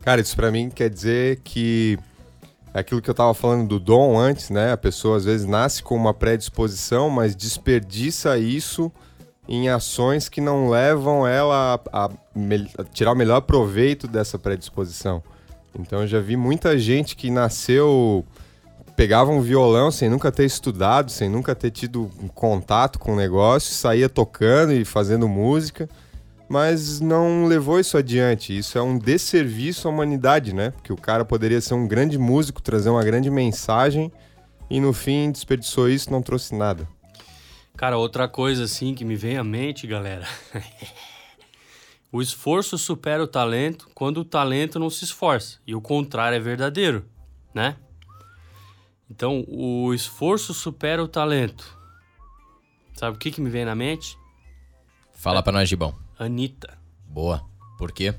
Cara, 0.00 0.20
isso 0.20 0.36
pra 0.36 0.50
mim 0.50 0.70
quer 0.70 0.88
dizer 0.88 1.40
que 1.44 1.98
é 2.72 2.80
aquilo 2.80 3.02
que 3.02 3.10
eu 3.10 3.14
tava 3.14 3.34
falando 3.34 3.68
do 3.68 3.80
dom 3.80 4.18
antes, 4.18 4.50
né? 4.50 4.72
A 4.72 4.76
pessoa 4.76 5.16
às 5.16 5.24
vezes 5.24 5.46
nasce 5.46 5.82
com 5.82 5.96
uma 5.96 6.14
predisposição, 6.14 7.10
mas 7.10 7.34
desperdiça 7.34 8.38
isso 8.38 8.92
em 9.48 9.68
ações 9.68 10.28
que 10.28 10.40
não 10.40 10.68
levam 10.68 11.26
ela 11.26 11.80
a, 11.92 12.04
a 12.04 12.10
a 12.78 12.84
tirar 12.84 13.12
o 13.12 13.16
melhor 13.16 13.40
proveito 13.40 14.06
dessa 14.06 14.38
predisposição. 14.38 15.22
Então 15.78 16.02
eu 16.02 16.06
já 16.06 16.20
vi 16.20 16.36
muita 16.36 16.78
gente 16.78 17.16
que 17.16 17.30
nasceu 17.30 18.24
pegava 18.94 19.30
um 19.30 19.40
violão 19.40 19.92
sem 19.92 20.08
nunca 20.08 20.32
ter 20.32 20.44
estudado, 20.44 21.10
sem 21.12 21.28
nunca 21.28 21.54
ter 21.54 21.70
tido 21.70 22.10
um 22.20 22.26
contato 22.26 22.98
com 22.98 23.12
o 23.12 23.16
negócio, 23.16 23.72
saía 23.72 24.08
tocando 24.08 24.72
e 24.72 24.84
fazendo 24.84 25.28
música, 25.28 25.88
mas 26.48 27.00
não 27.00 27.44
levou 27.46 27.78
isso 27.78 27.96
adiante. 27.96 28.56
Isso 28.56 28.78
é 28.78 28.82
um 28.82 28.98
desserviço 28.98 29.86
à 29.86 29.90
humanidade, 29.90 30.54
né? 30.54 30.70
Porque 30.70 30.92
o 30.92 30.96
cara 30.96 31.24
poderia 31.24 31.60
ser 31.60 31.74
um 31.74 31.86
grande 31.86 32.18
músico, 32.18 32.62
trazer 32.62 32.88
uma 32.88 33.04
grande 33.04 33.30
mensagem 33.30 34.10
e 34.70 34.80
no 34.80 34.92
fim 34.92 35.30
desperdiçou 35.30 35.88
isso, 35.88 36.10
não 36.10 36.22
trouxe 36.22 36.54
nada. 36.54 36.88
Cara, 37.76 37.96
outra 37.96 38.26
coisa 38.28 38.64
assim 38.64 38.94
que 38.94 39.04
me 39.04 39.14
vem 39.14 39.36
à 39.36 39.44
mente, 39.44 39.86
galera. 39.86 40.26
o 42.10 42.20
esforço 42.20 42.76
supera 42.76 43.22
o 43.22 43.26
talento 43.26 43.88
quando 43.94 44.18
o 44.18 44.24
talento 44.24 44.78
não 44.78 44.90
se 44.90 45.04
esforça. 45.04 45.58
E 45.66 45.74
o 45.74 45.80
contrário 45.80 46.36
é 46.36 46.40
verdadeiro, 46.40 47.06
né? 47.54 47.76
Então, 49.10 49.44
o 49.48 49.94
esforço 49.94 50.52
supera 50.52 51.02
o 51.02 51.08
talento. 51.08 51.76
Sabe 52.94 53.16
o 53.16 53.18
que, 53.18 53.30
que 53.30 53.40
me 53.40 53.48
vem 53.48 53.64
na 53.64 53.74
mente? 53.74 54.18
Fala 55.14 55.42
pra 55.42 55.52
nós, 55.52 55.68
Gibão. 55.68 56.07
Anitta. 56.18 56.76
Boa. 57.06 57.44
Por 57.78 57.92
quê? 57.92 58.14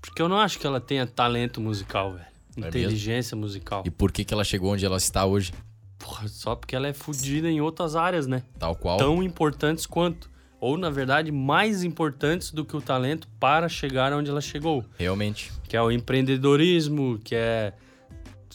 Porque 0.00 0.22
eu 0.22 0.28
não 0.28 0.38
acho 0.38 0.58
que 0.58 0.66
ela 0.66 0.80
tenha 0.80 1.06
talento 1.06 1.60
musical, 1.60 2.12
velho. 2.12 2.26
É 2.56 2.68
Inteligência 2.68 3.36
musical. 3.36 3.82
E 3.84 3.90
por 3.90 4.10
que, 4.10 4.24
que 4.24 4.34
ela 4.34 4.44
chegou 4.44 4.72
onde 4.72 4.84
ela 4.84 4.96
está 4.96 5.24
hoje? 5.24 5.52
Porra, 5.98 6.26
só 6.28 6.56
porque 6.56 6.74
ela 6.74 6.88
é 6.88 6.92
fodida 6.92 7.50
em 7.50 7.60
outras 7.60 7.94
áreas, 7.94 8.26
né? 8.26 8.42
Tal 8.58 8.74
qual. 8.74 8.96
Tão 8.96 9.22
importantes 9.22 9.86
quanto. 9.86 10.30
Ou, 10.60 10.76
na 10.76 10.90
verdade, 10.90 11.30
mais 11.30 11.84
importantes 11.84 12.50
do 12.50 12.64
que 12.64 12.76
o 12.76 12.80
talento 12.80 13.28
para 13.38 13.68
chegar 13.68 14.12
onde 14.12 14.30
ela 14.30 14.40
chegou. 14.40 14.84
Realmente. 14.96 15.52
Que 15.68 15.76
é 15.76 15.82
o 15.82 15.90
empreendedorismo, 15.90 17.18
que 17.22 17.34
é 17.34 17.72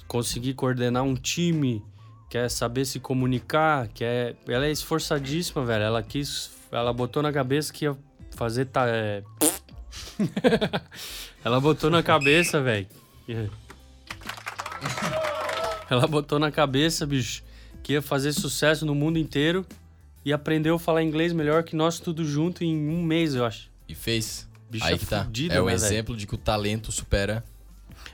conseguir 0.08 0.54
coordenar 0.54 1.04
um 1.04 1.16
time, 1.16 1.82
que 2.30 2.38
é 2.38 2.50
saber 2.50 2.86
se 2.86 3.00
comunicar, 3.00 3.88
que 3.88 4.04
é... 4.04 4.36
Ela 4.48 4.66
é 4.66 4.72
esforçadíssima, 4.72 5.64
velho. 5.64 5.84
Ela 5.84 6.04
quis... 6.04 6.52
Ela 6.72 6.92
botou 6.92 7.24
na 7.24 7.32
cabeça 7.32 7.72
que 7.72 7.86
ia 7.86 7.96
fazer... 8.34 8.66
Ta... 8.66 8.86
É... 8.88 9.24
ela 11.44 11.60
botou 11.60 11.90
na 11.90 12.04
cabeça, 12.04 12.62
velho. 12.62 12.88
Ela 15.90 16.08
botou 16.08 16.40
na 16.40 16.52
cabeça, 16.52 17.06
bicho, 17.06 17.44
que 17.82 17.94
ia 17.94 18.02
fazer 18.02 18.34
sucesso 18.34 18.86
no 18.86 18.96
mundo 18.96 19.20
inteiro 19.20 19.66
e 20.26 20.34
aprendeu 20.34 20.76
a 20.76 20.80
falar 20.80 21.04
inglês 21.04 21.34
melhor 21.34 21.64
que 21.64 21.76
nós 21.76 22.00
tudo 22.00 22.26
junto 22.26 22.64
em 22.64 22.90
um 22.90 23.04
mês, 23.04 23.36
eu 23.36 23.46
acho. 23.46 23.70
E 23.88 23.96
fez. 23.96 24.48
Bicha 24.70 24.86
Aí 24.86 24.98
que 24.98 25.06
tá. 25.06 25.24
fudida, 25.24 25.54
é 25.54 25.62
o 25.62 25.68
né, 25.68 25.74
exemplo 25.74 26.18
de 26.18 26.26
que 26.26 26.34
o 26.34 26.38
talento 26.38 26.92
supera 26.92 27.44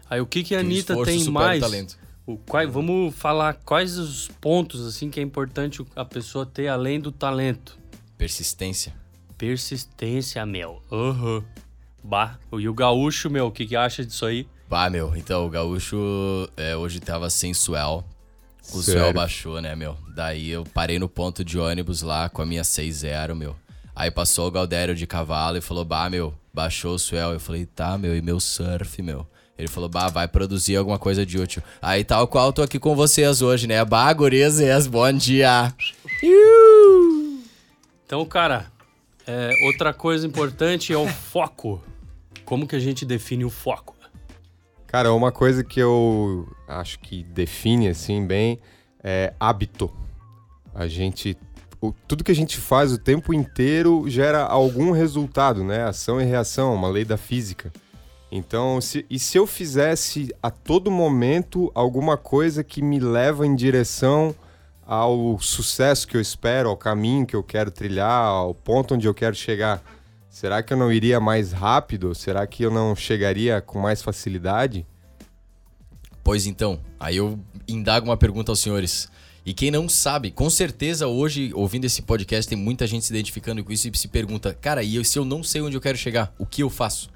Aí 0.10 0.20
o 0.20 0.26
que 0.26 0.44
que 0.44 0.56
a 0.56 0.60
Anitta 0.60 0.96
tem 1.04 1.24
mais? 1.26 1.62
o 1.62 1.66
talento. 1.66 1.98
O, 2.26 2.38
quai- 2.38 2.68
vamos 2.68 3.16
falar 3.16 3.54
quais 3.54 3.98
os 3.98 4.28
pontos 4.42 4.86
assim 4.86 5.10
que 5.10 5.20
é 5.20 5.24
importante 5.24 5.86
a 5.96 6.04
pessoa 6.04 6.46
ter 6.46 6.68
além 6.68 7.00
do 7.00 7.12
talento. 7.12 7.78
Persistência. 8.18 8.94
Persistência, 9.40 10.46
meu. 10.46 10.82
Aham. 10.92 11.44
Bah. 12.04 12.38
E 12.52 12.68
o 12.68 12.74
gaúcho, 12.74 13.30
meu, 13.30 13.48
o 13.48 13.52
que 13.52 13.66
que 13.66 13.76
acha 13.76 14.06
disso 14.06 14.26
aí? 14.26 14.46
Bah, 14.70 14.90
meu, 14.90 15.16
então 15.16 15.48
o 15.48 15.50
gaúcho 15.50 15.98
é, 16.58 16.76
hoje 16.76 17.00
tava 17.00 17.30
sem 17.30 17.54
suel. 17.54 18.04
O 18.74 18.82
Sério? 18.84 19.02
suel 19.02 19.14
baixou, 19.14 19.62
né, 19.62 19.76
meu? 19.78 19.98
Daí 20.14 20.50
eu 20.50 20.66
parei 20.66 21.00
no 21.00 21.08
ponto 21.08 21.44
de 21.44 21.58
ônibus 21.58 22.02
lá 22.02 22.28
com 22.28 22.42
a 22.42 22.46
minha 22.46 22.64
6-0, 22.64 23.34
meu. 23.34 23.56
Aí 23.96 24.12
passou 24.12 24.46
o 24.48 24.52
Galdério 24.52 24.94
de 24.94 25.08
cavalo 25.08 25.58
e 25.58 25.62
falou, 25.62 25.86
bah, 25.86 26.10
meu, 26.10 26.34
baixou 26.54 26.96
o 26.96 27.00
suel. 27.00 27.32
Eu 27.32 27.40
falei, 27.40 27.66
tá, 27.66 27.98
meu, 27.98 28.16
e 28.16 28.22
meu 28.22 28.42
surf, 28.42 29.02
meu? 29.02 29.26
Ele 29.58 29.70
falou, 29.70 29.88
bah, 29.88 30.10
vai 30.10 30.28
produzir 30.28 30.76
alguma 30.76 31.00
coisa 31.00 31.26
de 31.26 31.40
útil. 31.40 31.64
Aí 31.82 32.04
tal 32.04 32.28
qual 32.28 32.52
tô 32.52 32.62
aqui 32.62 32.78
com 32.78 32.94
vocês 32.94 33.42
hoje, 33.42 33.68
né? 33.68 33.84
Bah, 33.86 34.12
gurizes, 34.12 34.86
bom 34.86 35.12
dia. 35.14 35.74
Então, 38.06 38.26
cara, 38.26 38.72
é, 39.30 39.52
outra 39.68 39.94
coisa 39.94 40.26
importante 40.26 40.92
é 40.92 40.98
o 40.98 41.08
foco. 41.08 41.82
Como 42.44 42.68
que 42.68 42.76
a 42.76 42.80
gente 42.80 43.06
define 43.06 43.46
o 43.46 43.50
foco? 43.50 43.96
Cara, 44.88 45.14
uma 45.14 45.32
coisa 45.32 45.64
que 45.64 45.80
eu 45.80 46.48
acho 46.68 47.00
que 47.00 47.22
define 47.24 47.90
assim 47.90 48.26
bem 48.26 48.60
é 49.04 49.34
hábito. 49.40 49.92
A 50.74 50.88
gente 50.88 51.38
o- 51.82 51.94
tudo 52.08 52.24
que 52.24 52.32
a 52.32 52.36
gente 52.36 52.58
faz 52.58 52.92
o 52.92 52.98
tempo 52.98 53.34
inteiro 53.34 54.04
gera 54.10 54.44
algum 54.44 54.92
resultado, 54.92 55.64
né? 55.64 55.84
Ação 55.84 56.20
e 56.20 56.26
reação, 56.26 56.74
uma 56.74 56.90
lei 56.90 57.06
da 57.06 57.16
física. 57.18 57.72
Então, 58.32 58.82
se, 58.82 59.06
e 59.10 59.18
se 59.18 59.38
eu 59.38 59.48
fizesse 59.48 60.34
a 60.44 60.52
todo 60.52 60.92
momento 60.92 61.72
alguma 61.74 62.18
coisa 62.18 62.64
que 62.64 62.82
me 62.82 63.00
leva 63.00 63.46
em 63.48 63.56
direção 63.56 64.36
ao 64.90 65.38
sucesso 65.40 66.08
que 66.08 66.18
eu 66.18 66.22
espero, 66.22 66.68
ao 66.68 66.76
caminho 66.76 67.24
que 67.24 67.36
eu 67.36 67.44
quero 67.44 67.70
trilhar, 67.70 68.24
ao 68.24 68.56
ponto 68.56 68.96
onde 68.96 69.08
eu 69.08 69.14
quero 69.14 69.36
chegar, 69.36 69.84
será 70.28 70.64
que 70.64 70.74
eu 70.74 70.78
não 70.78 70.92
iria 70.92 71.20
mais 71.20 71.52
rápido? 71.52 72.16
Será 72.16 72.48
que 72.48 72.64
eu 72.64 72.72
não 72.72 72.96
chegaria 72.96 73.62
com 73.62 73.80
mais 73.80 74.02
facilidade? 74.02 74.88
Pois 76.24 76.48
então, 76.48 76.80
aí 77.00 77.18
eu 77.18 77.40
indago 77.68 78.08
uma 78.08 78.18
pergunta 78.18 78.52
aos 78.52 78.60
senhores. 78.62 79.08
E 79.46 79.54
quem 79.54 79.70
não 79.70 79.88
sabe, 79.88 80.32
com 80.32 80.50
certeza 80.50 81.06
hoje, 81.06 81.52
ouvindo 81.54 81.86
esse 81.86 82.02
podcast, 82.02 82.50
tem 82.50 82.58
muita 82.58 82.88
gente 82.88 83.06
se 83.06 83.14
identificando 83.14 83.64
com 83.64 83.72
isso 83.72 83.88
e 83.88 83.96
se 83.96 84.08
pergunta: 84.08 84.56
cara, 84.56 84.82
e 84.82 85.06
se 85.06 85.20
eu 85.20 85.24
não 85.24 85.44
sei 85.44 85.62
onde 85.62 85.78
eu 85.78 85.82
quero 85.82 86.00
chegar, 86.00 86.34
o 86.40 86.48
que 86.48 86.64
eu 86.64 86.70
faço? 86.70 87.12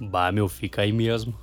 Bah, 0.00 0.32
meu, 0.32 0.48
fica 0.48 0.80
aí 0.80 0.92
mesmo. 0.92 1.38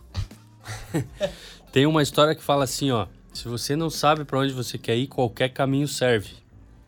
Tem 1.71 1.85
uma 1.85 2.01
história 2.01 2.33
que 2.33 2.41
fala 2.41 2.63
assim, 2.63 2.89
ó. 2.89 3.05
Se 3.35 3.49
você 3.49 3.75
não 3.75 3.89
sabe 3.89 4.23
pra 4.23 4.39
onde 4.39 4.53
você 4.53 4.77
quer 4.77 4.95
ir, 4.95 5.07
qualquer 5.07 5.49
caminho 5.49 5.89
serve. 5.89 6.29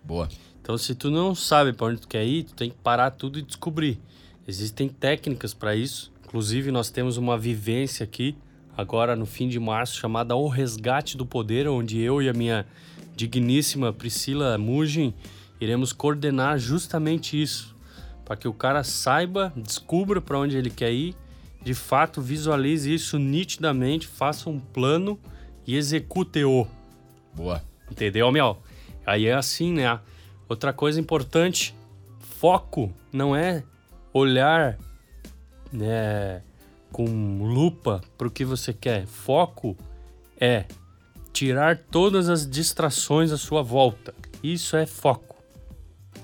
Boa. 0.01 0.29
Então, 0.61 0.77
se 0.77 0.95
tu 0.95 1.11
não 1.11 1.35
sabe 1.35 1.73
pra 1.73 1.87
onde 1.87 1.99
tu 1.99 2.07
quer 2.07 2.25
ir, 2.25 2.45
tu 2.45 2.53
tem 2.53 2.69
que 2.69 2.77
parar 2.77 3.11
tudo 3.11 3.37
e 3.37 3.41
descobrir. 3.41 3.99
Existem 4.47 4.87
técnicas 4.87 5.53
pra 5.53 5.75
isso. 5.75 6.09
Inclusive, 6.23 6.71
nós 6.71 6.89
temos 6.89 7.17
uma 7.17 7.37
vivência 7.37 8.05
aqui, 8.05 8.33
agora 8.77 9.13
no 9.13 9.25
fim 9.25 9.49
de 9.49 9.59
março, 9.59 9.97
chamada 9.97 10.37
O 10.37 10.47
Resgate 10.47 11.17
do 11.17 11.25
Poder, 11.25 11.67
onde 11.67 11.99
eu 11.99 12.21
e 12.21 12.29
a 12.29 12.33
minha 12.33 12.65
digníssima 13.13 13.91
Priscila 13.91 14.57
Mugin 14.57 15.13
iremos 15.59 15.91
coordenar 15.91 16.57
justamente 16.57 17.39
isso. 17.41 17.75
Para 18.23 18.37
que 18.37 18.47
o 18.47 18.53
cara 18.53 18.85
saiba, 18.85 19.51
descubra 19.53 20.21
pra 20.21 20.39
onde 20.39 20.55
ele 20.55 20.69
quer 20.69 20.93
ir, 20.93 21.13
de 21.61 21.73
fato 21.73 22.21
visualize 22.21 22.93
isso 22.93 23.19
nitidamente, 23.19 24.07
faça 24.07 24.49
um 24.49 24.59
plano 24.61 25.19
e 25.67 25.75
execute-o. 25.75 26.65
Boa. 27.35 27.61
Entendeu, 27.91 28.31
Miau? 28.31 28.63
Aí 29.05 29.27
é 29.27 29.33
assim, 29.33 29.73
né? 29.73 29.99
Outra 30.49 30.71
coisa 30.71 30.99
importante, 30.99 31.75
foco 32.19 32.91
não 33.11 33.35
é 33.35 33.63
olhar 34.13 34.77
né, 35.71 36.41
com 36.91 37.43
lupa 37.43 38.01
para 38.17 38.27
o 38.27 38.31
que 38.31 38.45
você 38.45 38.73
quer. 38.73 39.05
Foco 39.05 39.77
é 40.39 40.65
tirar 41.33 41.77
todas 41.77 42.29
as 42.29 42.49
distrações 42.49 43.31
à 43.31 43.37
sua 43.37 43.61
volta. 43.61 44.13
Isso 44.41 44.77
é 44.77 44.85
foco. 44.85 45.35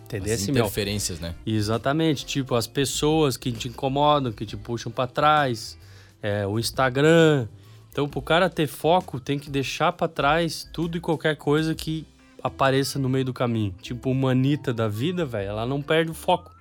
Entendeu, 0.06 0.34
As 0.34 0.48
interferências, 0.48 1.20
né? 1.20 1.36
Exatamente, 1.46 2.26
tipo 2.26 2.56
as 2.56 2.68
pessoas 2.68 3.36
que 3.36 3.52
te 3.52 3.68
incomodam, 3.68 4.32
que 4.32 4.46
te 4.46 4.56
puxam 4.56 4.92
pra 4.92 5.08
trás, 5.08 5.78
é, 6.22 6.46
o 6.46 6.60
Instagram. 6.60 7.48
Então, 7.94 8.10
pro 8.10 8.24
cara 8.24 8.50
ter 8.50 8.66
foco, 8.66 9.20
tem 9.20 9.38
que 9.38 9.52
deixar 9.52 9.94
pra 9.94 10.08
trás 10.08 10.68
tudo 10.74 10.98
e 10.98 11.00
qualquer 11.00 11.38
coisa 11.38 11.76
que 11.76 12.08
apareça 12.42 12.98
no 12.98 13.08
meio 13.08 13.26
do 13.26 13.34
caminho. 13.34 13.72
Tipo 13.84 14.10
uma 14.10 14.32
Anitta 14.32 14.74
da 14.74 14.88
vida, 14.88 15.24
velho, 15.28 15.50
ela 15.50 15.64
não 15.64 15.80
perde 15.80 16.10
o 16.10 16.14
foco. 16.16 16.52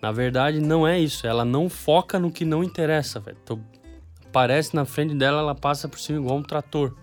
Na 0.00 0.10
verdade, 0.10 0.60
não 0.60 0.88
é 0.88 0.98
isso. 0.98 1.26
Ela 1.26 1.44
não 1.44 1.68
foca 1.68 2.18
no 2.18 2.32
que 2.32 2.46
não 2.46 2.64
interessa, 2.64 3.20
velho. 3.20 3.36
Então, 3.44 3.62
aparece 4.24 4.74
na 4.74 4.86
frente 4.86 5.14
dela, 5.14 5.40
ela 5.40 5.54
passa 5.54 5.86
por 5.86 5.98
cima 6.00 6.18
igual 6.18 6.38
um 6.38 6.42
trator. 6.42 6.96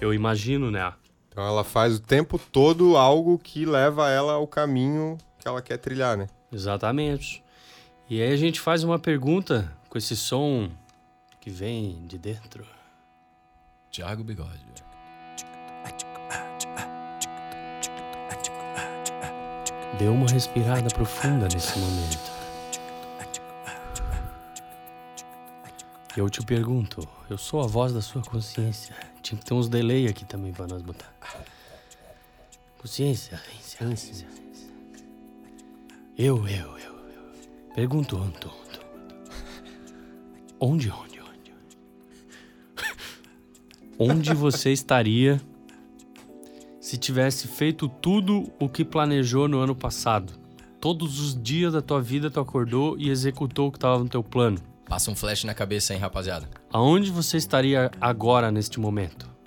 Eu 0.00 0.14
imagino, 0.14 0.70
né? 0.70 0.92
Então 1.28 1.44
ela 1.44 1.64
faz 1.64 1.96
o 1.96 2.00
tempo 2.00 2.38
todo 2.38 2.96
algo 2.96 3.36
que 3.36 3.66
leva 3.66 4.08
ela 4.08 4.34
ao 4.34 4.46
caminho 4.46 5.18
que 5.40 5.48
ela 5.48 5.60
quer 5.60 5.78
trilhar, 5.78 6.16
né? 6.16 6.28
Exatamente. 6.52 7.42
E 8.08 8.22
aí 8.22 8.32
a 8.32 8.36
gente 8.36 8.60
faz 8.60 8.84
uma 8.84 8.98
pergunta 8.98 9.76
com 9.88 9.98
esse 9.98 10.16
som 10.16 10.70
que 11.40 11.50
vem 11.50 12.06
de 12.06 12.16
dentro. 12.16 12.77
Thiago 13.98 14.22
Bigode. 14.22 14.64
Dê 19.98 20.06
uma 20.06 20.28
respirada 20.28 20.88
profunda 20.88 21.48
nesse 21.52 21.76
momento. 21.80 22.30
Eu 26.16 26.30
te 26.30 26.40
pergunto, 26.44 27.00
eu 27.28 27.36
sou 27.36 27.60
a 27.60 27.66
voz 27.66 27.92
da 27.92 28.00
sua 28.00 28.22
consciência. 28.22 28.94
Tinha 29.20 29.36
que 29.36 29.44
ter 29.44 29.54
uns 29.54 29.68
delay 29.68 30.06
aqui 30.06 30.24
também 30.24 30.52
pra 30.52 30.68
nós 30.68 30.80
botar. 30.80 31.12
Consciência, 32.80 33.42
consciência. 33.76 34.28
Eu, 36.16 36.46
eu, 36.46 36.78
eu, 36.78 36.94
eu. 36.94 37.74
Pergunto, 37.74 38.16
Anto, 38.16 38.48
Anto. 38.48 38.80
Onde, 40.60 40.88
onde, 40.88 41.17
onde? 43.98 44.32
Você 44.34 44.72
estaria 44.72 45.40
se 46.80 46.96
tivesse 46.96 47.48
feito 47.48 47.88
tudo 47.88 48.50
o 48.58 48.68
que 48.68 48.84
planejou 48.84 49.48
no 49.48 49.58
ano 49.58 49.74
passado? 49.74 50.32
Todos 50.80 51.20
os 51.20 51.40
dias 51.40 51.72
da 51.72 51.82
tua 51.82 52.00
vida 52.00 52.30
tu 52.30 52.38
acordou 52.38 52.96
e 52.98 53.10
executou 53.10 53.68
o 53.68 53.72
que 53.72 53.78
estava 53.78 53.98
no 53.98 54.08
teu 54.08 54.22
plano. 54.22 54.58
Passa 54.86 55.10
um 55.10 55.16
flash 55.16 55.44
na 55.44 55.52
cabeça, 55.52 55.92
hein, 55.92 56.00
rapaziada? 56.00 56.48
Aonde 56.72 57.10
você 57.10 57.36
estaria 57.36 57.90
agora 58.00 58.50
neste? 58.50 58.80
Momento 58.80 59.37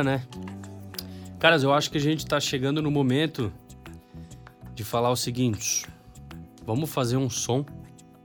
Doideira, 0.00 0.04
né? 0.04 0.22
Caras, 1.38 1.62
eu 1.62 1.72
acho 1.72 1.90
que 1.90 1.98
a 1.98 2.00
gente 2.00 2.26
tá 2.26 2.38
chegando 2.38 2.82
no 2.82 2.90
momento 2.90 3.52
de 4.74 4.84
falar 4.84 5.10
o 5.10 5.16
seguinte. 5.16 5.86
Vamos 6.64 6.90
fazer 6.90 7.16
um 7.16 7.30
som 7.30 7.64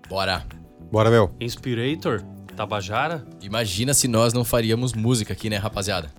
Bora. 0.08 0.46
Bora, 0.92 1.10
meu. 1.10 1.34
Inspirator, 1.40 2.22
Tabajara? 2.56 3.26
Imagina 3.42 3.94
se 3.94 4.08
nós 4.08 4.34
não 4.34 4.46
faríamos 4.46 4.94
música 4.94 5.34
aqui, 5.34 5.50
né, 5.50 5.58
rapaziada? 5.58 6.12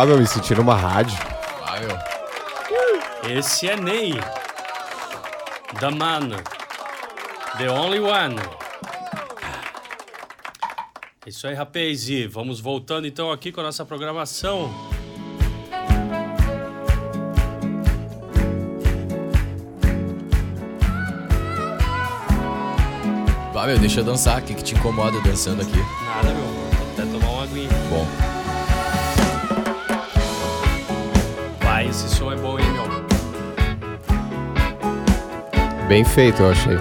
Ah, 0.00 0.06
meu, 0.06 0.16
me 0.16 0.28
senti 0.28 0.54
numa 0.54 0.76
rádio. 0.76 1.18
Ah, 1.66 1.80
meu. 1.80 3.36
Esse 3.36 3.68
é 3.68 3.74
Ney. 3.74 4.12
The 5.80 5.90
Man. 5.90 6.36
The 7.56 7.68
Only 7.68 7.98
One. 7.98 8.36
É 11.26 11.28
Isso 11.28 11.48
aí, 11.48 11.54
rapaz. 11.54 12.08
E 12.08 12.28
vamos 12.28 12.60
voltando 12.60 13.08
então 13.08 13.32
aqui 13.32 13.50
com 13.50 13.58
a 13.58 13.64
nossa 13.64 13.84
programação. 13.84 14.72
Ah, 23.52 23.66
meu, 23.66 23.80
deixa 23.80 23.98
eu 23.98 24.04
dançar. 24.04 24.40
O 24.40 24.44
que, 24.44 24.54
que 24.54 24.62
te 24.62 24.76
incomoda 24.76 25.20
dançando 25.22 25.62
aqui? 25.62 25.78
Nada, 26.04 26.32
meu. 26.32 26.57
Esse 31.88 32.06
som 32.10 32.30
é 32.30 32.36
bom, 32.36 32.58
hein, 32.58 32.66
meu? 32.72 32.84
Bem 35.88 36.04
feito, 36.04 36.42
eu 36.42 36.50
achei. 36.50 36.76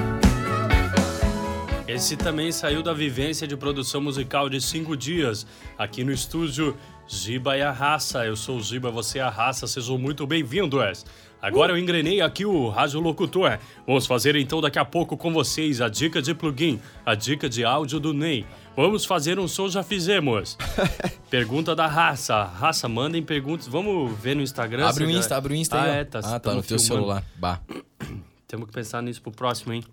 Esse 1.87 2.17
também 2.17 2.51
saiu 2.51 2.83
da 2.83 2.93
vivência 2.93 3.47
de 3.47 3.55
produção 3.55 4.01
musical 4.01 4.49
de 4.49 4.59
cinco 4.59 4.97
dias 4.97 5.47
aqui 5.77 6.03
no 6.03 6.11
estúdio 6.11 6.75
Ziba 7.09 7.55
é 7.55 7.61
a 7.61 7.71
raça, 7.71 8.25
eu 8.25 8.35
sou 8.35 8.57
o 8.57 8.61
Ziba, 8.61 8.91
você 8.91 9.19
é 9.19 9.21
a 9.21 9.29
raça, 9.29 9.65
sejam 9.65 9.97
muito 9.97 10.27
bem-vindos. 10.27 11.05
Agora 11.41 11.71
eu 11.71 11.78
engrenei 11.78 12.21
aqui 12.21 12.45
o 12.45 12.69
rádio 12.69 13.00
locutor. 13.00 13.60
Vamos 13.86 14.06
fazer 14.06 14.36
então 14.36 14.60
daqui 14.60 14.80
a 14.80 14.86
pouco 14.86 15.15
com 15.15 15.32
vocês 15.32 15.82
a 15.82 15.89
dica 15.89 16.21
de 16.21 16.34
plugin, 16.34 16.80
a 17.06 17.13
dica 17.13 17.47
de 17.47 17.63
áudio 17.63 18.00
do 18.00 18.13
Ney. 18.13 18.45
Vamos 18.76 19.06
fazer 19.06 19.39
um 19.39 19.47
som, 19.47 19.67
já 19.69 19.84
fizemos. 19.84 20.58
Pergunta 21.30 21.76
da 21.76 21.88
raça. 21.88 22.43
Raça, 22.43 22.88
mandem 22.88 23.23
perguntas. 23.23 23.67
Vamos 23.67 24.17
ver 24.19 24.36
no 24.36 24.41
Instagram. 24.41 24.88
Abre 24.88 25.06
o 25.06 25.10
Insta, 25.10 25.36
abre 25.36 25.54
o 25.54 25.56
Insta 25.56 25.78
ah, 25.78 25.84
aí. 25.84 25.89
É, 26.00 26.04
tá, 26.04 26.19
ah, 26.23 26.39
tá 26.39 26.54
no 26.54 26.62
teu 26.62 26.78
celular. 26.78 27.23
Bah. 27.36 27.60
Temos 28.47 28.67
que 28.67 28.73
pensar 28.73 29.02
nisso 29.02 29.21
pro 29.21 29.32
próximo, 29.32 29.73
hein? 29.73 29.84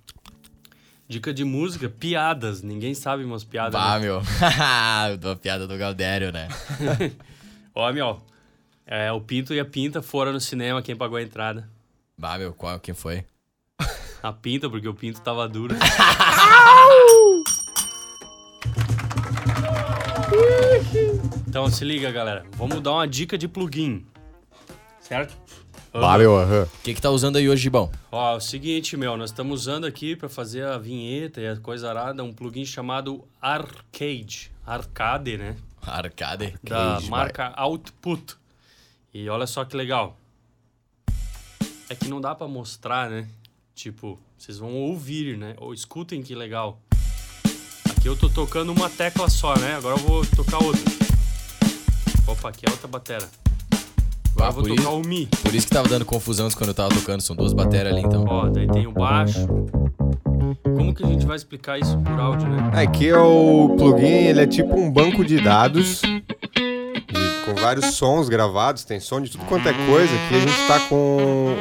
Dica 1.08 1.32
de 1.34 1.44
música, 1.44 1.88
piadas. 1.88 2.62
Ninguém 2.62 2.94
sabe 2.94 3.24
umas 3.24 3.44
piadas. 3.44 3.72
Bah, 3.72 3.98
né? 3.98 4.06
meu. 4.06 4.22
a 5.30 5.36
piada 5.36 5.66
do 5.66 5.76
Galdério, 5.76 6.32
né? 6.32 6.48
Ó, 7.74 7.92
meu. 7.92 8.22
É, 8.86 9.10
o 9.10 9.20
Pinto 9.20 9.54
e 9.54 9.60
a 9.60 9.64
Pinta 9.64 10.02
foram 10.02 10.32
no 10.32 10.40
cinema, 10.40 10.82
quem 10.82 10.94
pagou 10.94 11.16
a 11.16 11.22
entrada? 11.22 11.66
Bah, 12.18 12.36
meu, 12.36 12.52
qual, 12.52 12.78
quem 12.78 12.94
foi? 12.94 13.24
A 14.22 14.30
Pinta, 14.32 14.68
porque 14.68 14.86
o 14.86 14.94
Pinto 14.94 15.20
tava 15.22 15.48
duro. 15.48 15.74
então 21.48 21.68
se 21.70 21.84
liga, 21.84 22.10
galera. 22.10 22.44
Vamos 22.56 22.80
dar 22.80 22.92
uma 22.92 23.08
dica 23.08 23.38
de 23.38 23.48
plugin. 23.48 24.04
Certo? 25.00 25.34
Valeu, 25.92 26.36
aham. 26.36 26.64
O 26.64 26.68
que 26.82 26.92
que 26.92 27.00
tá 27.00 27.08
usando 27.10 27.36
aí 27.36 27.48
hoje, 27.48 27.62
Gibão? 27.62 27.90
Ó, 28.10 28.34
é 28.34 28.36
o 28.36 28.40
seguinte, 28.40 28.96
meu, 28.96 29.16
nós 29.16 29.30
estamos 29.30 29.60
usando 29.60 29.86
aqui 29.86 30.16
pra 30.16 30.28
fazer 30.28 30.64
a 30.64 30.76
vinheta 30.76 31.40
e 31.40 31.46
a 31.46 31.56
coisa 31.56 31.88
arada 31.88 32.24
um 32.24 32.32
plugin 32.32 32.64
chamado 32.64 33.24
Arcade. 33.40 34.50
Arcade, 34.66 35.38
né? 35.38 35.56
Arcade. 35.80 36.54
da 36.62 36.94
Cage, 36.96 37.08
marca 37.08 37.52
Output. 37.56 38.36
E 39.14 39.28
olha 39.28 39.46
só 39.46 39.64
que 39.64 39.76
legal. 39.76 40.16
É 41.88 41.94
que 41.94 42.08
não 42.08 42.20
dá 42.20 42.34
pra 42.34 42.48
mostrar, 42.48 43.08
né? 43.08 43.28
Tipo, 43.74 44.18
vocês 44.36 44.58
vão 44.58 44.72
ouvir, 44.74 45.36
né? 45.38 45.54
Ou 45.58 45.72
escutem 45.72 46.22
que 46.22 46.34
legal. 46.34 46.80
Aqui 47.96 48.08
eu 48.08 48.16
tô 48.16 48.28
tocando 48.28 48.72
uma 48.72 48.90
tecla 48.90 49.28
só, 49.30 49.56
né? 49.58 49.76
Agora 49.76 49.94
eu 49.96 50.02
vou 50.02 50.26
tocar 50.26 50.62
outra. 50.62 50.82
Opa, 52.26 52.48
aqui 52.48 52.66
é 52.66 52.70
outra 52.70 52.88
batera. 52.88 53.28
Agora 54.32 54.46
Ah, 54.46 54.48
eu 54.48 54.52
vou 54.52 54.62
tocar 54.64 54.80
isso- 54.82 54.90
o 54.90 55.00
Mi. 55.06 55.26
Por 55.42 55.54
isso 55.54 55.66
que 55.68 55.72
tava 55.72 55.88
dando 55.88 56.04
confusão 56.04 56.48
quando 56.50 56.68
eu 56.70 56.74
tava 56.74 56.92
tocando. 56.94 57.20
São 57.20 57.36
duas 57.36 57.52
baterias 57.52 57.94
ali, 57.94 58.02
então. 58.04 58.24
Ó, 58.26 58.48
daí 58.48 58.66
tem 58.68 58.86
o 58.86 58.92
baixo. 58.92 59.46
Como 60.64 60.92
que 60.94 61.04
a 61.04 61.06
gente 61.06 61.24
vai 61.24 61.36
explicar 61.36 61.78
isso 61.78 61.96
por 61.98 62.18
áudio, 62.18 62.48
né? 62.48 62.70
Aqui 62.82 63.08
é 63.08 63.16
o 63.18 63.74
plugin, 63.76 64.04
ele 64.06 64.40
é 64.40 64.46
tipo 64.46 64.74
um 64.74 64.90
banco 64.90 65.24
de 65.24 65.40
dados 65.40 66.02
vários 67.64 67.94
sons 67.94 68.28
gravados, 68.28 68.84
tem 68.84 69.00
som 69.00 69.20
de 69.20 69.30
tudo 69.30 69.44
quanto 69.46 69.68
é 69.68 69.72
coisa. 69.86 70.12
Aqui 70.14 70.34
a 70.34 70.40
gente 70.40 70.66
tá 70.68 70.80
com 70.88 70.94
um, 70.96 71.54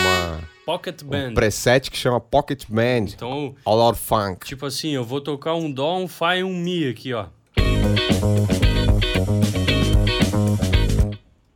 uma, 0.00 0.40
Pocket 0.66 1.02
um 1.02 1.06
Band. 1.06 1.34
preset 1.34 1.90
que 1.90 1.96
chama 1.96 2.20
Pocket 2.20 2.64
Band, 2.68 3.06
Então, 3.14 3.54
All 3.64 3.80
Out 3.80 3.98
Funk. 3.98 4.46
tipo 4.46 4.66
assim, 4.66 4.90
eu 4.90 5.04
vou 5.04 5.20
tocar 5.20 5.54
um 5.54 5.70
Dó, 5.70 5.96
um 5.98 6.06
Fá 6.08 6.36
e 6.36 6.44
um 6.44 6.54
Mi 6.54 6.88
aqui, 6.88 7.12
ó. 7.14 7.26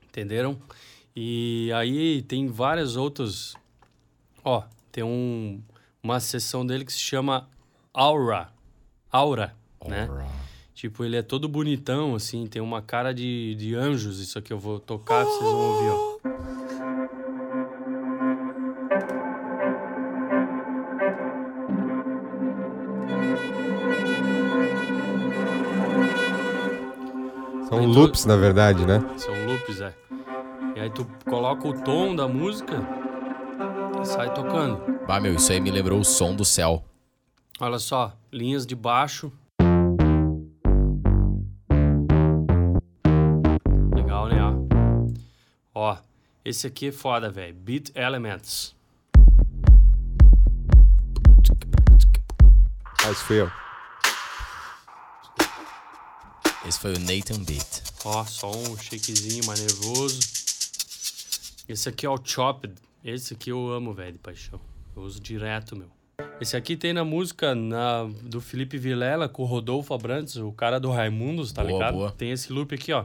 Entenderam? 0.08 0.56
E 1.14 1.70
aí 1.74 2.22
tem 2.22 2.48
várias 2.48 2.96
outras. 2.96 3.54
Ó, 4.44 4.62
tem 4.90 5.04
um, 5.04 5.60
uma 6.02 6.18
seção 6.20 6.66
dele 6.66 6.84
que 6.84 6.92
se 6.92 6.98
chama 7.00 7.48
Aura. 7.92 8.48
Aura, 9.10 9.54
né? 9.86 10.08
Tipo, 10.74 11.04
ele 11.04 11.16
é 11.16 11.22
todo 11.22 11.48
bonitão, 11.48 12.16
assim, 12.16 12.46
tem 12.46 12.60
uma 12.60 12.82
cara 12.82 13.14
de, 13.14 13.54
de 13.54 13.76
anjos. 13.76 14.18
Isso 14.18 14.36
aqui 14.36 14.52
eu 14.52 14.58
vou 14.58 14.80
tocar, 14.80 15.24
vocês 15.24 15.40
vão 15.40 15.60
ouvir, 15.60 15.88
ó. 15.88 16.14
São 27.68 27.78
Tem 27.78 27.86
loops, 27.86 28.24
na 28.26 28.36
verdade, 28.36 28.84
né? 28.84 29.00
São 29.16 29.32
loops, 29.46 29.80
é. 29.80 29.94
E 30.74 30.80
aí 30.80 30.90
tu 30.90 31.06
coloca 31.24 31.68
o 31.68 31.72
tom 31.84 32.16
da 32.16 32.26
música 32.26 32.82
e 34.02 34.04
sai 34.04 34.34
tocando. 34.34 34.98
Bah, 35.06 35.20
meu, 35.20 35.34
isso 35.34 35.52
aí 35.52 35.60
me 35.60 35.70
lembrou 35.70 36.00
o 36.00 36.04
som 36.04 36.34
do 36.34 36.44
céu. 36.44 36.84
Olha 37.60 37.78
só, 37.78 38.12
linhas 38.32 38.66
de 38.66 38.74
baixo. 38.74 39.32
Esse 46.44 46.66
aqui 46.66 46.88
é 46.88 46.92
foda, 46.92 47.30
velho. 47.30 47.54
Beat 47.54 47.90
Elements. 47.96 48.74
Ah, 53.04 53.10
isso 53.10 53.24
fui 53.24 53.40
eu. 53.40 53.50
Esse 56.66 56.78
foi 56.78 56.94
o 56.94 56.98
Nathan 57.00 57.42
Beat. 57.44 57.82
Ó, 58.04 58.24
só 58.24 58.50
um 58.50 58.76
shakezinho 58.76 59.44
mais 59.46 59.60
nervoso. 59.60 60.20
Esse 61.68 61.88
aqui 61.88 62.06
é 62.06 62.10
o 62.10 62.18
Chopped. 62.22 62.74
Esse 63.04 63.34
aqui 63.34 63.50
eu 63.50 63.70
amo, 63.70 63.92
velho, 63.92 64.12
de 64.12 64.18
paixão. 64.18 64.60
Eu 64.96 65.02
uso 65.02 65.20
direto, 65.20 65.76
meu. 65.76 65.88
Esse 66.40 66.56
aqui 66.56 66.76
tem 66.76 66.92
na 66.92 67.04
música 67.04 67.54
na, 67.54 68.04
do 68.22 68.40
Felipe 68.40 68.78
Vilela 68.78 69.28
com 69.28 69.42
o 69.42 69.46
Rodolfo 69.46 69.92
Abrantes, 69.94 70.36
o 70.36 70.52
cara 70.52 70.78
do 70.78 70.90
Raimundos, 70.90 71.52
tá 71.52 71.62
Boa, 71.62 71.72
ligado? 71.72 71.94
boa. 71.94 72.12
Tem 72.12 72.30
esse 72.30 72.52
loop 72.52 72.74
aqui, 72.74 72.92
ó. 72.92 73.04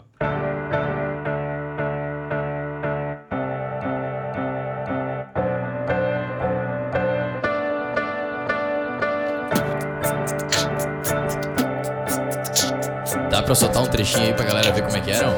Pra 13.49 13.55
soltar 13.55 13.81
um 13.81 13.87
trechinho 13.87 14.27
aí 14.27 14.33
pra 14.35 14.45
galera 14.45 14.71
ver 14.71 14.83
como 14.83 14.95
é 14.95 15.01
que 15.01 15.09
era? 15.09 15.27
ó? 15.27 15.33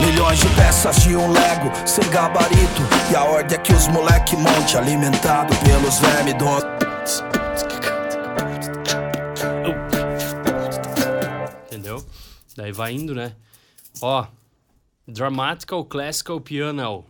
Milhões 0.00 0.40
de 0.40 0.48
peças 0.48 0.96
de 0.96 1.14
um 1.14 1.30
Lego 1.30 1.70
sem 1.86 2.10
gabarito 2.10 2.82
E 3.12 3.14
a 3.14 3.22
ordem 3.22 3.56
é 3.56 3.60
que 3.60 3.72
os 3.72 3.86
moleque 3.86 4.34
monte 4.34 4.76
alimentado 4.76 5.54
pelos 5.58 6.00
vermes 6.00 6.34
do 6.34 6.44
Entendeu? 11.68 12.04
Daí 12.56 12.72
vai 12.72 12.92
indo, 12.94 13.14
né? 13.14 13.36
Ó, 14.02 14.26
Dramatical 15.14 15.84
Classical 15.84 16.40
Piano. 16.40 17.04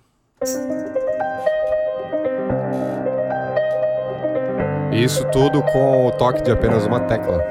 Isso 4.92 5.24
tudo 5.30 5.62
com 5.62 6.06
o 6.06 6.10
toque 6.10 6.42
de 6.42 6.50
apenas 6.50 6.84
uma 6.84 7.00
tecla. 7.00 7.42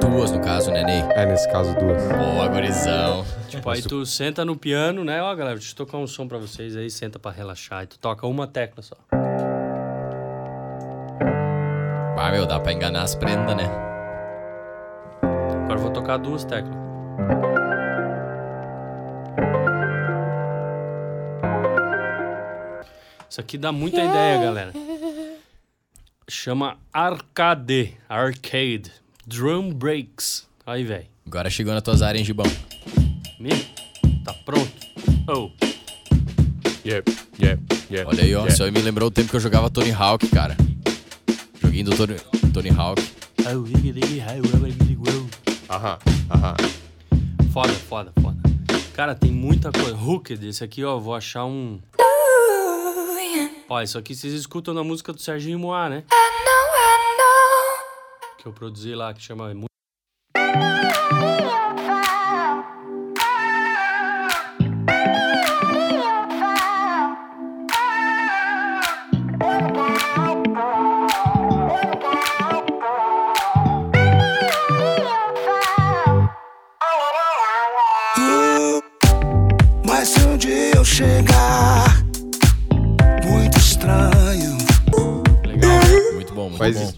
Duas, 0.00 0.30
no 0.30 0.40
caso, 0.40 0.70
né, 0.70 0.84
Ney? 0.84 1.02
É, 1.16 1.26
nesse 1.26 1.50
caso, 1.50 1.74
duas. 1.74 2.00
Boa, 2.06 2.46
gurizão. 2.46 3.24
Tipo, 3.48 3.68
aí 3.68 3.82
tu 3.82 4.06
senta 4.06 4.44
no 4.44 4.56
piano, 4.56 5.04
né? 5.04 5.20
Ó, 5.20 5.34
galera, 5.34 5.56
deixa 5.56 5.72
eu 5.72 5.76
tocar 5.76 5.98
um 5.98 6.06
som 6.06 6.28
pra 6.28 6.38
vocês 6.38 6.76
aí, 6.76 6.88
senta 6.88 7.18
pra 7.18 7.32
relaxar. 7.32 7.82
E 7.82 7.88
tu 7.88 7.98
toca 7.98 8.28
uma 8.28 8.46
tecla 8.46 8.80
só. 8.80 8.94
Ah, 12.16 12.30
meu, 12.30 12.46
dá 12.46 12.60
pra 12.60 12.72
enganar 12.72 13.02
as 13.02 13.16
prendas, 13.16 13.56
né? 13.56 13.68
Agora 15.64 15.74
eu 15.74 15.82
vou 15.82 15.90
tocar 15.90 16.16
duas 16.16 16.44
teclas. 16.44 16.76
Isso 23.36 23.42
aqui 23.42 23.58
dá 23.58 23.70
muita 23.70 24.02
ideia, 24.02 24.40
galera. 24.40 24.72
Chama 26.26 26.78
Arcade. 26.90 27.94
Arcade. 28.08 28.90
Drum 29.26 29.74
Breaks. 29.74 30.48
Aí, 30.64 30.84
velho. 30.84 31.04
Agora 31.26 31.50
chegou 31.50 31.74
nas 31.74 31.82
tuas 31.82 32.00
áreas, 32.00 32.26
Gibão? 32.26 32.46
Me? 33.38 33.50
Tá 34.24 34.32
pronto? 34.32 34.72
Oh. 35.28 35.50
Yep, 36.82 37.12
yep, 37.38 37.62
yep. 37.90 38.06
Olha 38.06 38.24
aí, 38.24 38.34
ó. 38.34 38.46
Isso 38.46 38.64
aí 38.64 38.70
me 38.70 38.80
lembrou 38.80 39.08
o 39.08 39.10
tempo 39.10 39.28
que 39.28 39.36
eu 39.36 39.40
jogava 39.40 39.68
Tony 39.68 39.92
Hawk, 39.92 40.26
cara. 40.28 40.56
Joguinho 41.60 41.84
do 41.84 41.94
Tony, 41.94 42.16
Tony 42.54 42.70
Hawk. 42.70 43.02
Aham, 45.68 45.98
aham. 46.30 46.56
Foda, 47.52 47.72
foda, 47.74 48.12
foda. 48.18 48.38
Cara, 48.94 49.14
tem 49.14 49.30
muita 49.30 49.70
coisa. 49.70 49.94
Hooked, 49.94 50.48
esse 50.48 50.64
aqui, 50.64 50.82
ó, 50.82 50.98
vou 50.98 51.14
achar 51.14 51.44
um. 51.44 51.78
Ó, 53.68 53.82
isso 53.82 53.98
aqui 53.98 54.14
vocês 54.14 54.32
escutam 54.32 54.72
na 54.72 54.84
música 54.84 55.12
do 55.12 55.20
Serginho 55.20 55.58
Moá, 55.58 55.88
né? 55.88 56.04
Que 58.38 58.46
eu 58.46 58.52
produzi 58.52 58.94
lá, 58.94 59.12
que 59.12 59.20
chama. 59.20 59.52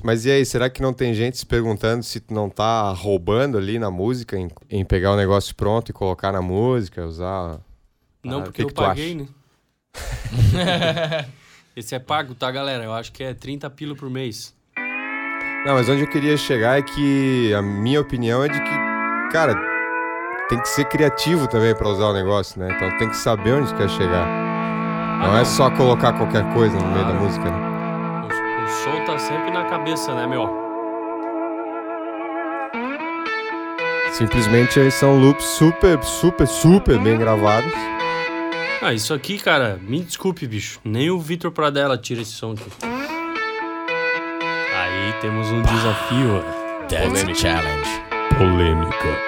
Mas, 0.09 0.25
e 0.25 0.31
aí, 0.31 0.43
será 0.43 0.71
que 0.71 0.81
não 0.81 0.95
tem 0.95 1.13
gente 1.13 1.37
se 1.37 1.45
perguntando 1.45 2.03
se 2.03 2.19
tu 2.19 2.33
não 2.33 2.49
tá 2.49 2.91
roubando 2.93 3.59
ali 3.59 3.79
na 3.79 3.91
música, 3.91 4.39
em, 4.39 4.49
em 4.71 4.83
pegar 4.83 5.13
o 5.13 5.17
negócio 5.19 5.55
pronto 5.55 5.91
e 5.91 5.93
colocar 5.93 6.33
na 6.33 6.41
música, 6.41 7.05
usar. 7.05 7.61
Não, 8.25 8.39
Ah, 8.39 8.43
porque 8.45 8.63
o 8.63 8.65
eu 8.65 8.69
que 8.69 8.73
que 8.75 8.81
paguei, 8.81 9.15
né? 9.15 9.29
Esse 11.77 11.95
é 11.95 11.99
pago, 11.99 12.35
tá, 12.35 12.51
galera? 12.51 12.85
Eu 12.85 12.95
acho 12.95 13.13
que 13.13 13.23
é 13.23 13.35
30 13.35 13.69
pila 13.69 13.95
por 13.95 14.09
mês. 14.09 14.55
Não, 15.67 15.75
mas 15.75 15.87
onde 15.91 16.01
eu 16.01 16.09
queria 16.09 16.39
chegar 16.39 16.79
é 16.79 16.83
que 16.83 17.53
a 17.53 17.61
minha 17.61 18.01
opinião 18.01 18.43
é 18.43 18.49
de 18.49 18.59
que, 18.59 19.31
cara, 19.31 19.55
tem 20.49 20.59
que 20.59 20.71
ser 20.71 20.87
criativo 20.87 21.47
também 21.49 21.75
pra 21.75 21.87
usar 21.87 22.07
o 22.07 22.15
negócio, 22.15 22.59
né? 22.59 22.73
Então 22.75 22.97
tem 22.97 23.11
que 23.11 23.17
saber 23.19 23.53
onde 23.53 23.75
quer 23.75 23.91
chegar. 23.91 24.27
Não 25.21 25.37
é 25.37 25.45
só 25.45 25.71
colocar 25.71 26.15
qualquer 26.15 26.51
coisa 26.55 26.75
no 26.79 26.95
meio 26.95 27.07
da 27.07 27.13
música, 27.13 27.45
né? 27.45 27.68
O, 28.69 28.71
som 28.71 29.03
tá 29.07 29.19
sempre 29.19 29.51
na 29.51 29.65
cabeça, 29.65 30.15
né, 30.15 30.27
meu? 30.27 30.47
Simplesmente 34.13 34.91
são 34.91 35.19
loops 35.19 35.47
super, 35.47 36.05
super, 36.05 36.47
super 36.47 36.99
bem 36.99 37.17
gravados. 37.17 37.73
Ah, 38.83 38.93
isso 38.93 39.15
aqui, 39.15 39.39
cara, 39.39 39.81
me 39.81 40.03
desculpe, 40.03 40.47
bicho. 40.47 40.81
Nem 40.85 41.11
o 41.11 41.19
Vitor 41.19 41.51
Pradella 41.51 41.97
tira 41.97 42.21
esse 42.21 42.33
som 42.33 42.53
aqui. 42.53 42.71
Aí 44.75 45.13
temos 45.23 45.49
um 45.49 45.63
desafio. 45.63 46.43
That's 46.91 47.23
a 47.23 47.35
challenge. 47.35 47.89
Polêmica. 48.37 49.19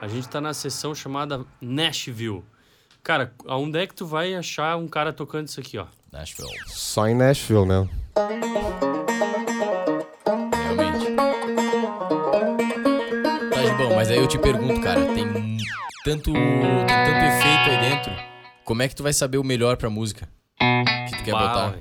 A 0.00 0.06
gente 0.06 0.28
tá 0.28 0.40
na 0.40 0.54
sessão 0.54 0.94
chamada 0.94 1.44
Nashville. 1.60 2.44
Cara, 3.02 3.32
aonde 3.48 3.80
é 3.80 3.86
que 3.88 3.96
tu 3.96 4.06
vai 4.06 4.36
achar 4.36 4.76
um 4.76 4.86
cara 4.86 5.12
tocando 5.12 5.48
isso 5.48 5.58
aqui, 5.58 5.76
ó? 5.76 5.86
Nashville. 6.12 6.48
Só 6.68 7.08
em 7.08 7.16
Nashville 7.16 7.66
mesmo. 7.66 8.05
Realmente. 8.16 8.56
Tá 13.50 13.62
de 13.62 13.70
bom, 13.76 13.94
mas 13.94 14.10
aí 14.10 14.16
eu 14.18 14.26
te 14.26 14.38
pergunto, 14.38 14.80
cara, 14.80 15.00
tem 15.14 15.26
tanto, 16.04 16.32
tem 16.32 16.86
tanto 16.86 17.26
efeito 17.26 17.70
aí 17.70 17.90
dentro. 17.90 18.12
Como 18.64 18.82
é 18.82 18.88
que 18.88 18.94
tu 18.96 19.02
vai 19.02 19.12
saber 19.12 19.36
o 19.38 19.44
melhor 19.44 19.76
pra 19.76 19.90
música? 19.90 20.26
Que 20.58 21.16
tu 21.18 21.24
quer 21.24 21.32
Bah, 21.32 21.48
botar? 21.48 21.70
ué. 21.72 21.78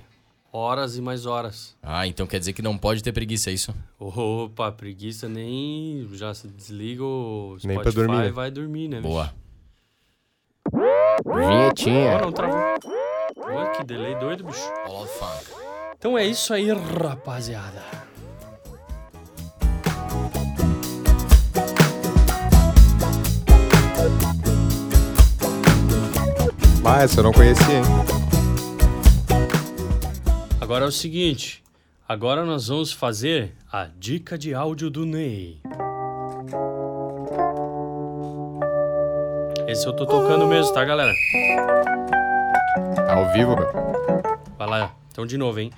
Horas 0.52 0.98
e 0.98 1.02
mais 1.02 1.26
horas. 1.26 1.76
Ah, 1.84 2.08
então 2.08 2.26
quer 2.28 2.40
dizer 2.40 2.54
que 2.54 2.62
não 2.62 2.78
pode 2.78 3.04
ter 3.04 3.12
preguiça, 3.12 3.50
é 3.50 3.54
isso? 3.54 3.74
Opa, 4.00 4.72
preguiça 4.72 5.28
nem. 5.28 6.08
Já 6.14 6.34
se 6.34 6.48
desliga 6.48 7.04
o 7.04 7.56
Spotify 7.60 7.68
Nem 7.68 7.82
pra 7.82 7.92
dormir, 7.92 8.18
né? 8.18 8.30
vai 8.32 8.52
dormir, 8.52 8.88
né? 8.88 8.98
bicho? 8.98 9.10
Boa. 9.10 9.34
Vinhetinha. 11.26 12.20
não 12.20 12.32
travou. 12.32 12.58
Olha 13.38 13.70
que 13.72 13.84
delay 13.84 14.16
doido, 14.16 14.46
bicho. 14.46 14.62
Out 14.86 15.10
funk. 15.20 15.65
Então 16.06 16.20
é 16.20 16.24
isso 16.24 16.54
aí, 16.54 16.72
rapaziada. 16.72 17.82
Essa 27.02 27.20
eu 27.22 27.24
não 27.24 27.32
conhecia, 27.32 27.78
hein? 27.78 27.84
Agora 30.62 30.86
é 30.86 30.88
o 30.88 30.92
seguinte. 30.92 31.64
Agora 32.08 32.46
nós 32.46 32.68
vamos 32.68 32.92
fazer 32.92 33.56
a 33.72 33.88
dica 33.98 34.38
de 34.38 34.54
áudio 34.54 34.92
do 34.92 35.08
Ney. 35.08 35.60
Esse 39.68 39.88
eu 39.88 39.94
tô 39.94 40.06
tocando 40.06 40.46
mesmo, 40.46 40.72
tá, 40.72 40.86
galera? 40.86 41.12
Ao 43.10 43.34
vivo, 43.34 43.56
meu. 43.56 43.72
Vai 44.56 44.70
lá. 44.70 44.96
Então 45.12 45.26
de 45.26 45.36
novo, 45.36 45.60
hein? 45.60 45.72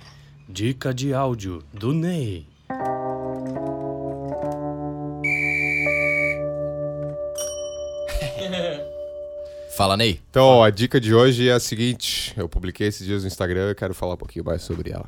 Dica 0.49 0.93
de 0.93 1.13
áudio 1.13 1.61
do 1.73 1.91
Ney. 1.91 2.47
Fala, 9.75 9.97
Ney. 9.97 10.21
Então, 10.29 10.45
ó, 10.45 10.63
a 10.63 10.69
dica 10.69 11.01
de 11.01 11.13
hoje 11.13 11.49
é 11.49 11.51
a 11.51 11.59
seguinte: 11.59 12.33
eu 12.37 12.47
publiquei 12.47 12.87
esses 12.87 13.05
dias 13.05 13.23
no 13.23 13.27
Instagram 13.27 13.67
e 13.67 13.71
eu 13.71 13.75
quero 13.75 13.93
falar 13.93 14.13
um 14.13 14.17
pouquinho 14.17 14.45
mais 14.45 14.61
sobre 14.61 14.91
ela. 14.91 15.07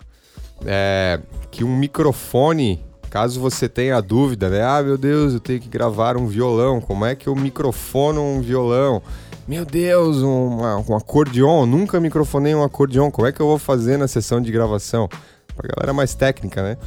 É 0.66 1.22
que 1.50 1.64
um 1.64 1.74
microfone, 1.74 2.84
caso 3.10 3.40
você 3.40 3.70
tenha 3.70 4.02
dúvida, 4.02 4.50
né? 4.50 4.62
Ah, 4.62 4.84
meu 4.84 4.98
Deus, 4.98 5.34
eu 5.34 5.40
tenho 5.40 5.62
que 5.62 5.70
gravar 5.70 6.18
um 6.18 6.28
violão. 6.28 6.82
Como 6.82 7.06
é 7.06 7.16
que 7.16 7.28
eu 7.28 7.36
microfono 7.36 8.22
um 8.22 8.42
violão? 8.42 9.02
Meu 9.50 9.66
Deus, 9.66 10.18
uma- 10.18 10.78
um 10.88 10.96
acordeon. 10.96 11.66
Nunca 11.66 12.00
microfonei 12.00 12.54
um 12.54 12.64
acordeon. 12.64 13.10
Como 13.10 13.26
é 13.28 13.32
que 13.32 13.40
eu 13.42 13.48
vou 13.48 13.58
fazer 13.58 13.98
na 13.98 14.08
sessão 14.08 14.40
de 14.40 14.52
gravação? 14.52 15.10
Pra 15.56 15.68
galera 15.76 15.92
mais 15.92 16.14
técnica, 16.14 16.62
né? 16.62 16.78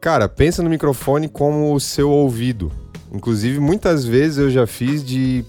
Cara, 0.00 0.28
pensa 0.28 0.62
no 0.62 0.70
microfone 0.70 1.26
como 1.28 1.74
o 1.74 1.80
seu 1.80 2.08
ouvido. 2.08 2.70
Inclusive, 3.12 3.58
muitas 3.58 4.04
vezes 4.04 4.38
eu 4.38 4.48
já 4.48 4.64
fiz 4.64 5.02
de 5.04 5.44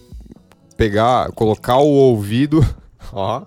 pegar, 0.76 1.32
colocar 1.34 1.78
o 1.78 1.86
ouvido, 1.88 2.66
ó, 3.14 3.44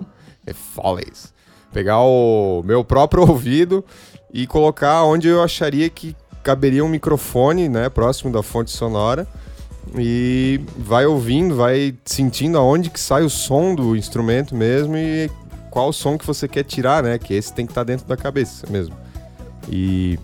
é 0.47 0.53
foda 0.53 1.03
isso. 1.13 1.35
Pegar 1.73 1.99
o 2.03 2.63
meu 2.65 2.85
próprio 2.85 3.25
ouvido 3.29 3.85
e 4.33 4.47
colocar 4.47 5.03
onde 5.03 5.27
eu 5.27 5.43
acharia 5.43 5.91
que 5.91 6.15
caberia 6.45 6.85
um 6.85 6.89
microfone, 6.89 7.69
né, 7.69 7.89
próximo 7.89 8.33
da 8.33 8.45
fonte 8.45 8.71
sonora. 8.71 9.27
E 9.97 10.61
vai 10.77 11.07
ouvindo, 11.07 11.55
vai 11.55 11.95
sentindo 12.05 12.59
aonde 12.59 12.91
que 12.91 12.99
sai 12.99 13.23
o 13.23 13.31
som 13.31 13.75
do 13.75 13.95
instrumento 13.95 14.55
mesmo 14.55 14.97
e 14.97 15.31
qual 15.71 15.89
o 15.89 15.93
som 15.93 16.17
que 16.17 16.27
você 16.27 16.49
quer 16.49 16.65
tirar, 16.65 17.03
né? 17.03 17.19
Que 17.19 17.35
esse 17.35 17.53
tem 17.53 17.67
que 17.67 17.73
estar 17.73 17.85
dentro 17.85 18.07
da 18.07 18.17
cabeça 18.17 18.67
mesmo. 18.71 18.95
E 19.69 20.19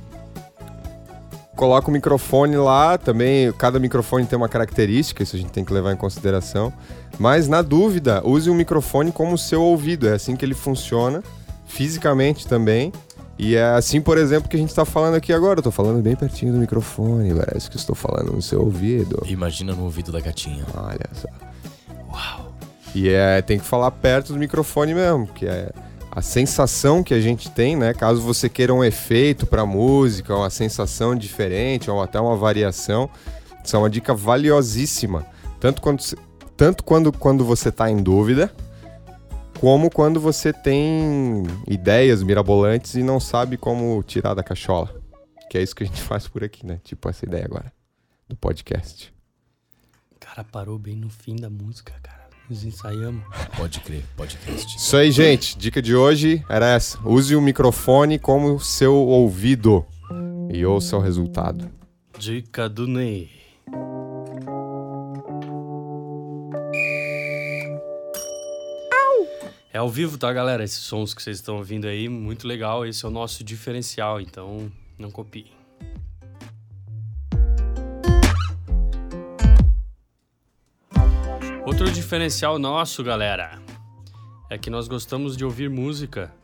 coloca 1.56 1.88
o 1.88 1.92
microfone 1.92 2.56
lá, 2.56 2.96
também 2.96 3.52
cada 3.52 3.78
microfone 3.78 4.24
tem 4.24 4.36
uma 4.36 4.48
característica, 4.48 5.22
isso 5.22 5.36
a 5.36 5.38
gente 5.38 5.50
tem 5.50 5.64
que 5.64 5.72
levar 5.72 5.92
em 5.92 5.96
consideração. 5.96 6.72
Mas 7.18 7.48
na 7.48 7.60
dúvida, 7.60 8.22
use 8.26 8.48
o 8.48 8.54
microfone 8.54 9.12
como 9.12 9.36
seu 9.36 9.62
ouvido, 9.62 10.08
é 10.08 10.14
assim 10.14 10.34
que 10.34 10.44
ele 10.44 10.54
funciona, 10.54 11.22
fisicamente 11.66 12.46
também. 12.46 12.92
E 13.42 13.56
é 13.56 13.64
assim, 13.64 14.02
por 14.02 14.18
exemplo, 14.18 14.50
que 14.50 14.56
a 14.56 14.60
gente 14.60 14.68
está 14.68 14.84
falando 14.84 15.14
aqui 15.14 15.32
agora. 15.32 15.60
Eu 15.60 15.62
tô 15.62 15.70
falando 15.70 16.02
bem 16.02 16.14
pertinho 16.14 16.52
do 16.52 16.58
microfone, 16.58 17.34
parece 17.34 17.70
que 17.70 17.76
estou 17.76 17.96
falando 17.96 18.32
no 18.32 18.42
seu 18.42 18.60
ouvido. 18.60 19.22
Imagina 19.24 19.74
no 19.74 19.84
ouvido 19.84 20.12
da 20.12 20.20
gatinha. 20.20 20.62
Olha 20.76 21.08
só. 21.14 21.26
Uau! 22.12 22.52
E 22.94 23.08
é, 23.08 23.40
tem 23.40 23.58
que 23.58 23.64
falar 23.64 23.92
perto 23.92 24.34
do 24.34 24.38
microfone 24.38 24.92
mesmo, 24.92 25.26
que 25.26 25.46
é 25.46 25.70
a 26.10 26.20
sensação 26.20 27.02
que 27.02 27.14
a 27.14 27.20
gente 27.20 27.50
tem, 27.50 27.76
né? 27.76 27.94
Caso 27.94 28.20
você 28.20 28.46
queira 28.46 28.74
um 28.74 28.84
efeito 28.84 29.46
para 29.46 29.64
música, 29.64 30.36
uma 30.36 30.50
sensação 30.50 31.14
diferente, 31.16 31.90
ou 31.90 32.02
até 32.02 32.20
uma 32.20 32.36
variação, 32.36 33.08
isso 33.64 33.74
é 33.74 33.78
uma 33.78 33.88
dica 33.88 34.12
valiosíssima. 34.12 35.24
Tanto 35.58 35.80
quando, 35.80 36.02
tanto 36.58 36.84
quando, 36.84 37.10
quando 37.10 37.42
você 37.42 37.72
tá 37.72 37.90
em 37.90 38.02
dúvida, 38.02 38.52
como 39.60 39.90
quando 39.90 40.18
você 40.18 40.54
tem 40.54 41.42
ideias 41.68 42.22
mirabolantes 42.22 42.94
e 42.94 43.02
não 43.02 43.20
sabe 43.20 43.58
como 43.58 44.02
tirar 44.02 44.32
da 44.32 44.42
cachola. 44.42 44.98
Que 45.50 45.58
é 45.58 45.62
isso 45.62 45.76
que 45.76 45.84
a 45.84 45.86
gente 45.86 46.00
faz 46.02 46.26
por 46.26 46.42
aqui, 46.42 46.64
né? 46.64 46.80
Tipo 46.82 47.10
essa 47.10 47.26
ideia 47.26 47.44
agora, 47.44 47.70
do 48.26 48.34
podcast. 48.34 49.12
Cara, 50.18 50.42
parou 50.44 50.78
bem 50.78 50.96
no 50.96 51.10
fim 51.10 51.36
da 51.36 51.50
música, 51.50 51.92
cara. 52.02 52.30
Nos 52.48 52.64
ensaiamos. 52.64 53.22
Pode 53.56 53.80
crer, 53.80 54.02
podcast. 54.16 54.76
Isso 54.76 54.96
aí, 54.96 55.12
gente. 55.12 55.58
Dica 55.58 55.82
de 55.82 55.94
hoje 55.94 56.42
era 56.48 56.70
essa. 56.70 56.98
Use 57.06 57.36
o 57.36 57.40
microfone 57.42 58.18
como 58.18 58.58
seu 58.58 58.94
ouvido 58.94 59.84
e 60.50 60.64
ouça 60.64 60.96
o 60.96 61.00
resultado. 61.00 61.70
Dica 62.18 62.66
do 62.68 62.86
Ney. 62.86 63.30
É 69.72 69.78
ao 69.78 69.88
vivo, 69.88 70.18
tá, 70.18 70.32
galera? 70.32 70.64
Esses 70.64 70.80
sons 70.80 71.14
que 71.14 71.22
vocês 71.22 71.36
estão 71.36 71.58
ouvindo 71.58 71.86
aí, 71.86 72.08
muito 72.08 72.48
legal. 72.48 72.84
Esse 72.84 73.04
é 73.04 73.08
o 73.08 73.10
nosso 73.10 73.44
diferencial, 73.44 74.20
então 74.20 74.68
não 74.98 75.12
copiem. 75.12 75.46
Outro 81.64 81.88
diferencial 81.92 82.58
nosso, 82.58 83.04
galera, 83.04 83.62
é 84.50 84.58
que 84.58 84.68
nós 84.68 84.88
gostamos 84.88 85.36
de 85.36 85.44
ouvir 85.44 85.70
música 85.70 86.34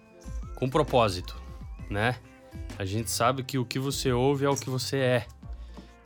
com 0.55 0.71
propósito, 0.71 1.35
né? 1.91 2.21
A 2.79 2.85
gente 2.85 3.11
sabe 3.11 3.43
que 3.43 3.59
o 3.59 3.65
que 3.65 3.81
você 3.81 4.12
ouve 4.12 4.45
é 4.45 4.49
o 4.49 4.55
que 4.55 4.71
você 4.71 4.99
é. 4.99 5.27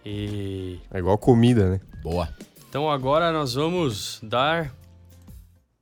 E 0.07 0.81
É 0.91 0.99
igual 0.99 1.19
comida, 1.19 1.69
né? 1.69 1.81
Boa. 2.03 2.35
então 2.67 2.91
agora 2.91 3.31
nós 3.31 3.53
vamos 3.53 4.19
dar 4.23 4.75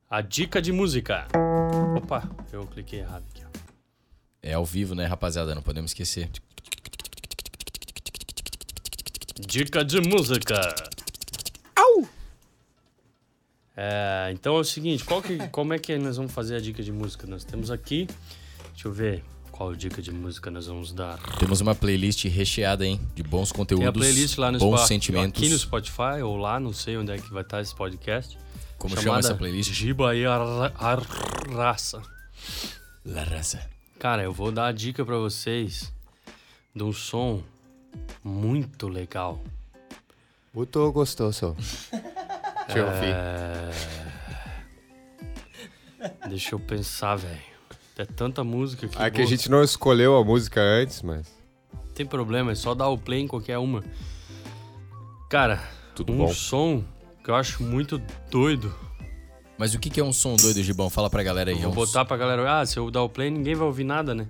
a 0.09 0.21
dica 0.21 0.61
de 0.61 0.73
música. 0.73 1.27
Opa, 1.97 2.29
eu 2.53 2.67
cliquei 2.67 3.01
errado 3.01 3.25
aqui. 3.31 3.43
ó. 3.45 3.59
É 4.43 4.55
ao 4.55 4.65
vivo, 4.65 4.95
né, 4.95 5.05
rapaziada? 5.07 5.55
Não 5.55 5.63
podemos 5.63 5.91
esquecer. 5.91 6.31
Dica 9.39 9.85
de 9.85 10.01
música. 10.01 10.61
É, 13.81 14.31
então 14.33 14.57
é 14.57 14.59
o 14.59 14.65
seguinte, 14.65 15.05
qual 15.05 15.23
que, 15.23 15.39
como 15.51 15.73
é 15.73 15.79
que 15.79 15.97
nós 15.99 16.17
vamos 16.17 16.33
fazer 16.33 16.57
a 16.57 16.61
dica 16.61 16.83
de 16.83 16.91
música? 16.91 17.29
Nós 17.29 17.45
temos 17.45 17.71
aqui, 17.71 18.09
deixa 18.73 18.89
eu 18.89 18.93
ver, 18.93 19.23
Qual 19.59 19.75
dica 19.75 20.01
de 20.01 20.13
música 20.13 20.53
nós 20.53 20.69
vamos 20.69 20.93
dar? 20.93 21.19
Temos 21.37 21.61
uma 21.61 21.75
playlist 21.75 22.25
recheada, 22.27 22.87
hein? 22.87 23.01
De 23.13 23.25
bons 23.25 23.51
conteúdos, 23.51 23.81
Tem 23.83 23.89
a 23.89 23.93
playlist 23.93 24.39
lá 24.39 24.53
no 24.53 24.59
bons 24.61 24.69
Spotify, 24.83 24.87
sentimentos. 24.87 25.43
aqui 25.43 25.51
no 25.51 25.59
Spotify 25.59 26.23
ou 26.23 26.37
lá, 26.37 26.61
não 26.61 26.73
sei 26.73 26.97
onde 26.97 27.11
é 27.11 27.19
que 27.19 27.29
vai 27.33 27.43
estar 27.43 27.61
esse 27.61 27.75
podcast. 27.75 28.39
Como 28.79 28.97
chama 28.97 29.19
essa 29.19 29.35
playlist? 29.35 29.73
Giba 29.73 30.15
e 30.15 30.25
a 30.25 30.39
Raça. 31.51 32.01
La 33.05 33.25
Raça. 33.25 33.69
Cara, 33.99 34.23
eu 34.23 34.33
vou 34.33 34.53
dar 34.53 34.69
a 34.69 34.73
dica 34.73 35.05
pra 35.05 35.17
vocês 35.17 35.93
de 36.73 36.85
um 36.85 36.93
som 36.93 37.43
muito 38.23 38.87
legal. 38.87 39.43
Muito 40.55 40.93
gostoso. 40.93 41.57
Deixa 42.69 42.79
eu 42.79 42.87
ouvir. 42.87 43.13
É... 43.13 43.71
Deixa 46.29 46.55
eu 46.55 46.61
pensar, 46.61 47.17
velho. 47.17 47.58
É 47.99 48.05
tanta 48.07 48.43
música 48.45 48.87
que. 48.89 48.97
Ah, 48.97 49.11
que 49.11 49.21
a 49.21 49.27
gente 49.27 49.51
não 49.51 49.63
escolheu 49.63 50.17
a 50.17 50.25
música 50.25 50.61
antes, 50.61 51.03
mas 51.03 51.27
Não 51.75 51.93
tem 51.93 52.07
problema, 52.07 52.53
é 52.53 52.55
só 52.55 52.75
dar 52.75 52.89
o 52.89 52.97
play 52.97 53.21
em 53.21 53.27
qualquer 53.27 53.59
uma. 53.59 53.83
Cara, 55.29 55.61
tudo 55.95 56.13
um 56.13 56.19
bom. 56.19 56.29
som 56.33 56.83
que 57.25 57.31
eu 57.31 57.35
acho 57.35 57.63
muito 57.63 58.01
doido. 58.31 58.73
Mas 59.59 59.75
o 59.75 59.79
que 59.81 59.91
que 59.91 59.99
é 59.99 60.05
um 60.05 60.13
som 60.13 60.37
doido, 60.37 60.63
Gibão? 60.63 60.89
Fala 60.89 61.11
pra 61.11 61.23
galera 61.25 61.51
aí. 61.51 61.57
Eu 61.57 61.61
É 61.61 61.63
vou 61.65 61.73
um 61.73 61.75
botar 61.75 62.05
pra 62.05 62.17
galera. 62.17 62.61
Ah, 62.61 62.65
se 62.65 62.79
eu 62.79 62.89
dar 62.91 63.03
o 63.03 63.09
play, 63.09 63.29
ninguém 63.31 63.57
vai 63.57 63.67
ouvir 63.67 63.83
nada, 63.85 64.15
né? 64.15 64.29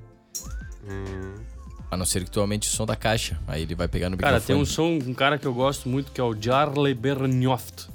A 1.90 1.96
não 1.96 2.06
ser 2.06 2.24
que 2.24 2.30
tu 2.30 2.40
aumente 2.40 2.66
o 2.68 2.70
som 2.70 2.86
da 2.86 2.96
caixa. 2.96 3.38
Aí 3.46 3.62
ele 3.62 3.74
vai 3.74 3.88
pegar 3.88 4.08
no 4.08 4.16
Cara, 4.16 4.40
tem 4.40 4.56
microfone. 4.56 4.96
um 4.96 5.00
som, 5.04 5.10
um 5.10 5.14
cara 5.14 5.38
que 5.38 5.46
eu 5.46 5.52
gosto 5.54 5.88
muito 5.88 6.10
que 6.12 6.20
é 6.20 6.24
o 6.24 6.34
Jarle 6.40 6.94
Bernhoft. 6.94 7.88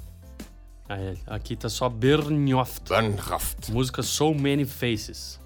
É, 0.88 1.14
Aqui 1.26 1.56
tá 1.56 1.68
só 1.68 1.88
Bernhoft. 1.88 2.88
Bernhaft. 2.88 3.72
Música 3.72 4.02
So 4.02 4.32
Many 4.34 4.64
Faces. 4.64 5.40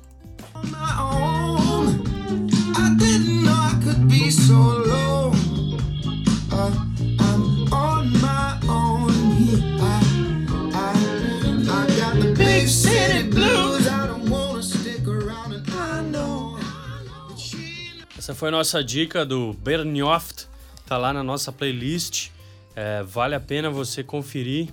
Essa 18.29 18.35
foi 18.35 18.49
a 18.49 18.51
nossa 18.51 18.85
dica 18.85 19.25
do 19.25 19.55
Bernhoft. 19.55 20.49
Tá 20.87 20.99
lá 20.99 21.15
na 21.15 21.23
nossa 21.23 21.51
playlist. 21.51 22.29
É, 22.77 23.03
vale 23.03 23.35
a 23.35 23.41
pena 23.41 23.71
você 23.71 24.05
conferir. 24.05 24.69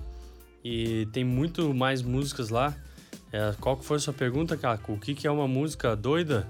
E 0.62 1.08
tem 1.14 1.24
muito 1.24 1.74
mais 1.74 2.02
músicas 2.02 2.50
lá. 2.50 2.76
É, 3.32 3.54
qual 3.60 3.76
que 3.78 3.86
foi 3.86 3.98
a 3.98 4.00
sua 4.00 4.14
pergunta, 4.14 4.56
Caco? 4.56 4.94
O 4.94 4.98
que, 4.98 5.14
que 5.14 5.28
é 5.28 5.32
uma 5.32 5.48
música 5.48 5.96
doida? 5.96 6.48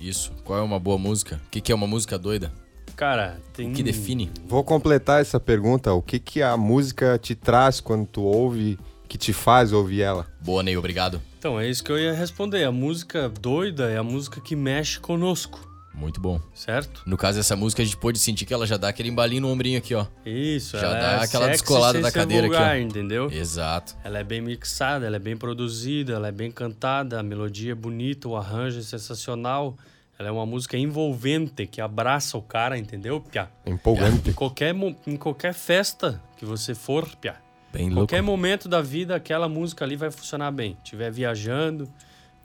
Isso. 0.00 0.32
Qual 0.44 0.58
é 0.58 0.62
uma 0.62 0.78
boa 0.78 0.98
música? 0.98 1.40
O 1.46 1.50
que 1.50 1.60
que 1.60 1.72
é 1.72 1.74
uma 1.74 1.86
música 1.86 2.18
doida? 2.18 2.52
Cara, 2.96 3.40
tem. 3.52 3.70
O 3.70 3.74
que 3.74 3.82
define? 3.82 4.30
Vou 4.46 4.64
completar 4.64 5.20
essa 5.20 5.38
pergunta. 5.38 5.92
O 5.92 6.02
que, 6.02 6.18
que 6.18 6.42
a 6.42 6.56
música 6.56 7.18
te 7.18 7.34
traz 7.34 7.80
quando 7.80 8.06
tu 8.06 8.22
ouve, 8.22 8.78
que 9.08 9.16
te 9.16 9.32
faz 9.32 9.72
ouvir 9.72 10.02
ela? 10.02 10.26
Boa, 10.40 10.62
Ney. 10.62 10.76
Obrigado. 10.76 11.20
Então, 11.38 11.60
é 11.60 11.68
isso 11.68 11.84
que 11.84 11.92
eu 11.92 11.98
ia 11.98 12.12
responder. 12.12 12.64
A 12.64 12.72
música 12.72 13.28
doida 13.28 13.88
é 13.88 13.96
a 13.96 14.02
música 14.02 14.40
que 14.40 14.56
mexe 14.56 14.98
conosco, 14.98 15.67
Muito 15.98 16.20
bom. 16.20 16.40
certo? 16.54 17.02
No 17.04 17.16
caso 17.16 17.38
dessa 17.38 17.56
música, 17.56 17.82
a 17.82 17.84
gente 17.84 17.96
pôde 17.96 18.18
sentir 18.20 18.46
que 18.46 18.54
ela 18.54 18.66
já 18.66 18.76
dá 18.76 18.88
aquele 18.88 19.08
embalinho 19.08 19.42
no 19.42 19.48
ombrinho 19.48 19.78
aqui, 19.78 19.94
ó. 19.94 20.06
Isso, 20.24 20.78
Já 20.78 20.86
ela 20.86 20.94
dá 20.94 21.12
é 21.12 21.24
aquela 21.24 21.44
sexy 21.46 21.50
descolada 21.62 22.00
da 22.00 22.12
cadeira 22.12 22.46
aqui, 22.46 22.54
ó. 22.54 22.58
vulgar, 22.58 22.80
entendeu? 22.80 23.28
Exato. 23.32 23.96
Ela 24.04 24.20
é 24.20 24.24
bem 24.24 24.40
mixada, 24.40 25.06
ela 25.06 25.16
é 25.16 25.18
bem 25.18 25.36
produzida, 25.36 26.12
ela 26.14 26.28
é 26.28 26.32
bem 26.32 26.50
cantada, 26.52 27.18
a 27.18 27.22
melodia 27.22 27.72
é 27.72 27.74
bonita, 27.74 28.28
o 28.28 28.36
arranjo 28.36 28.78
é 28.78 28.82
sensacional. 28.82 29.76
Ela 30.18 30.28
é 30.28 30.32
uma 30.32 30.46
música 30.46 30.76
envolvente 30.76 31.66
que 31.66 31.80
abraça 31.80 32.36
o 32.38 32.42
cara, 32.42 32.76
entendeu, 32.78 33.20
Pia? 33.20 33.48
Empolgante. 33.66 34.30
Em 34.30 34.32
qualquer, 34.32 34.74
em 35.06 35.16
qualquer 35.16 35.52
festa 35.54 36.20
que 36.36 36.44
você 36.44 36.74
for, 36.74 37.06
Pia. 37.16 37.36
Bem 37.72 37.84
louco. 37.88 38.00
Qualquer 38.08 38.22
momento 38.22 38.68
da 38.68 38.80
vida, 38.80 39.14
aquela 39.14 39.48
música 39.48 39.84
ali 39.84 39.94
vai 39.96 40.10
funcionar 40.10 40.50
bem. 40.50 40.76
Tiver 40.82 41.10
viajando, 41.12 41.88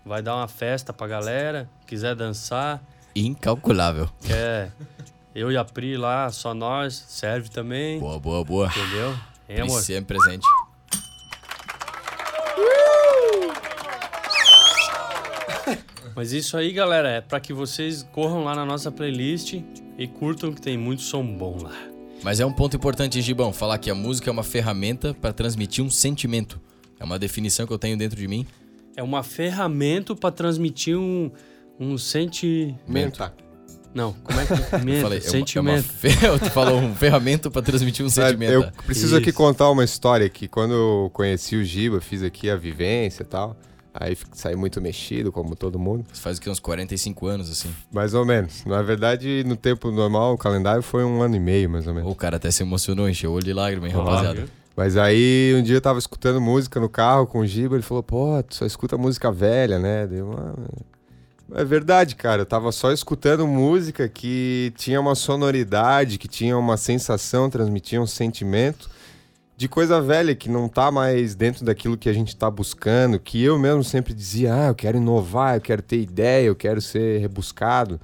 vai 0.05 0.21
dar 0.21 0.35
uma 0.35 0.47
festa 0.47 0.91
pra 0.91 1.07
galera, 1.07 1.69
quiser 1.87 2.13
dançar, 2.15 2.83
Incalculável. 3.15 4.09
quer 4.25 4.71
eu 5.35 5.51
e 5.51 5.57
a 5.57 5.65
Pri 5.65 5.97
lá, 5.97 6.29
só 6.31 6.53
nós, 6.53 6.93
serve 7.07 7.49
também, 7.49 7.99
Boa, 7.99 8.19
boa, 8.19 8.43
boa. 8.43 8.67
entendeu? 8.67 9.15
Hein, 9.49 9.61
amor? 9.61 9.81
sempre 9.81 10.17
presente. 10.17 10.45
Mas 16.15 16.31
isso 16.31 16.55
aí, 16.55 16.71
galera, 16.71 17.09
é 17.09 17.21
pra 17.21 17.39
que 17.39 17.51
vocês 17.53 18.03
corram 18.11 18.43
lá 18.43 18.53
na 18.53 18.65
nossa 18.65 18.91
playlist 18.91 19.55
e 19.97 20.07
curtam 20.07 20.53
que 20.53 20.61
tem 20.61 20.77
muito 20.77 21.01
som 21.01 21.25
bom 21.25 21.57
lá. 21.63 21.73
Mas 22.21 22.39
é 22.39 22.45
um 22.45 22.53
ponto 22.53 22.75
importante, 22.77 23.19
Gibão, 23.21 23.51
falar 23.51 23.79
que 23.79 23.89
a 23.89 23.95
música 23.95 24.29
é 24.29 24.31
uma 24.31 24.43
ferramenta 24.43 25.13
para 25.13 25.33
transmitir 25.33 25.83
um 25.83 25.89
sentimento. 25.89 26.61
É 26.99 27.03
uma 27.03 27.17
definição 27.17 27.65
que 27.65 27.73
eu 27.73 27.79
tenho 27.79 27.97
dentro 27.97 28.17
de 28.17 28.27
mim. 28.27 28.45
É 28.95 29.01
uma 29.01 29.23
ferramenta 29.23 30.15
pra 30.15 30.31
transmitir 30.31 30.95
um, 30.97 31.31
um 31.79 31.97
senti... 31.97 32.75
Menta. 32.87 33.33
Não, 33.93 34.13
como 34.23 34.39
é 34.39 34.45
que 34.45 34.53
é? 34.53 34.57
Eu 34.57 34.61
falei, 34.61 34.95
é 34.95 35.01
uma, 35.01 35.01
é 35.01 35.05
uma 35.05 35.21
sentimento. 35.21 35.83
fe... 35.83 36.09
tu 36.43 36.49
falou 36.49 36.79
um 36.79 36.95
ferramenta 36.95 37.51
para 37.51 37.61
transmitir 37.61 38.05
um 38.05 38.09
sentimento. 38.09 38.51
Eu 38.51 38.71
preciso 38.85 39.15
aqui 39.15 39.29
Isso. 39.29 39.37
contar 39.37 39.69
uma 39.69 39.83
história 39.83 40.27
que 40.29 40.47
quando 40.47 40.73
eu 40.73 41.11
conheci 41.13 41.55
o 41.55 41.63
Giba, 41.63 42.01
fiz 42.01 42.23
aqui 42.23 42.49
a 42.49 42.55
vivência 42.55 43.23
e 43.23 43.25
tal. 43.25 43.55
Aí 43.93 44.17
saí 44.31 44.55
muito 44.55 44.81
mexido, 44.81 45.31
como 45.31 45.55
todo 45.55 45.77
mundo. 45.77 46.03
Isso 46.11 46.21
faz 46.21 46.39
o 46.39 46.41
que, 46.41 46.49
uns 46.49 46.59
45 46.59 47.27
anos, 47.27 47.51
assim. 47.51 47.69
Mais 47.91 48.15
ou 48.15 48.25
menos. 48.25 48.65
Na 48.65 48.81
verdade, 48.81 49.43
no 49.45 49.55
tempo 49.55 49.91
normal, 49.91 50.33
o 50.33 50.37
calendário 50.37 50.81
foi 50.81 51.03
um 51.03 51.21
ano 51.21 51.35
e 51.35 51.39
meio, 51.39 51.69
mais 51.69 51.85
ou 51.85 51.93
menos. 51.93 52.11
O 52.11 52.15
cara 52.15 52.37
até 52.37 52.49
se 52.49 52.63
emocionou, 52.63 53.07
encheu 53.07 53.29
o 53.29 53.35
olho 53.35 53.45
de 53.45 53.53
lágrima, 53.53 53.87
hein, 53.87 53.93
rapaziada. 53.93 54.45
Mas 54.75 54.97
aí 54.97 55.53
um 55.55 55.61
dia 55.61 55.75
eu 55.75 55.81
tava 55.81 55.99
escutando 55.99 56.41
música 56.41 56.79
no 56.79 56.89
carro 56.89 57.27
com 57.27 57.41
o 57.41 57.45
Giba, 57.45 57.75
ele 57.75 57.83
falou, 57.83 58.01
pô, 58.01 58.41
tu 58.41 58.55
só 58.55 58.65
escuta 58.65 58.97
música 58.97 59.31
velha, 59.31 59.77
né? 59.77 60.07
Deu 60.07 60.35
É 61.55 61.63
verdade, 61.63 62.15
cara. 62.15 62.41
Eu 62.41 62.45
tava 62.45 62.71
só 62.71 62.91
escutando 62.91 63.47
música 63.47 64.09
que 64.09 64.73
tinha 64.75 64.99
uma 64.99 65.13
sonoridade, 65.13 66.17
que 66.17 66.27
tinha 66.27 66.57
uma 66.57 66.77
sensação, 66.77 67.49
transmitia 67.49 68.01
um 68.01 68.07
sentimento 68.07 68.89
de 69.55 69.67
coisa 69.67 70.01
velha 70.01 70.35
que 70.35 70.49
não 70.49 70.67
tá 70.67 70.91
mais 70.91 71.35
dentro 71.35 71.63
daquilo 71.63 71.97
que 71.97 72.09
a 72.09 72.13
gente 72.13 72.35
tá 72.35 72.49
buscando, 72.49 73.19
que 73.19 73.41
eu 73.41 73.57
mesmo 73.59 73.83
sempre 73.83 74.13
dizia, 74.13 74.53
ah, 74.53 74.67
eu 74.69 74.75
quero 74.75 74.97
inovar, 74.97 75.55
eu 75.55 75.61
quero 75.61 75.81
ter 75.81 76.01
ideia, 76.01 76.47
eu 76.47 76.55
quero 76.55 76.81
ser 76.81 77.19
rebuscado. 77.19 78.01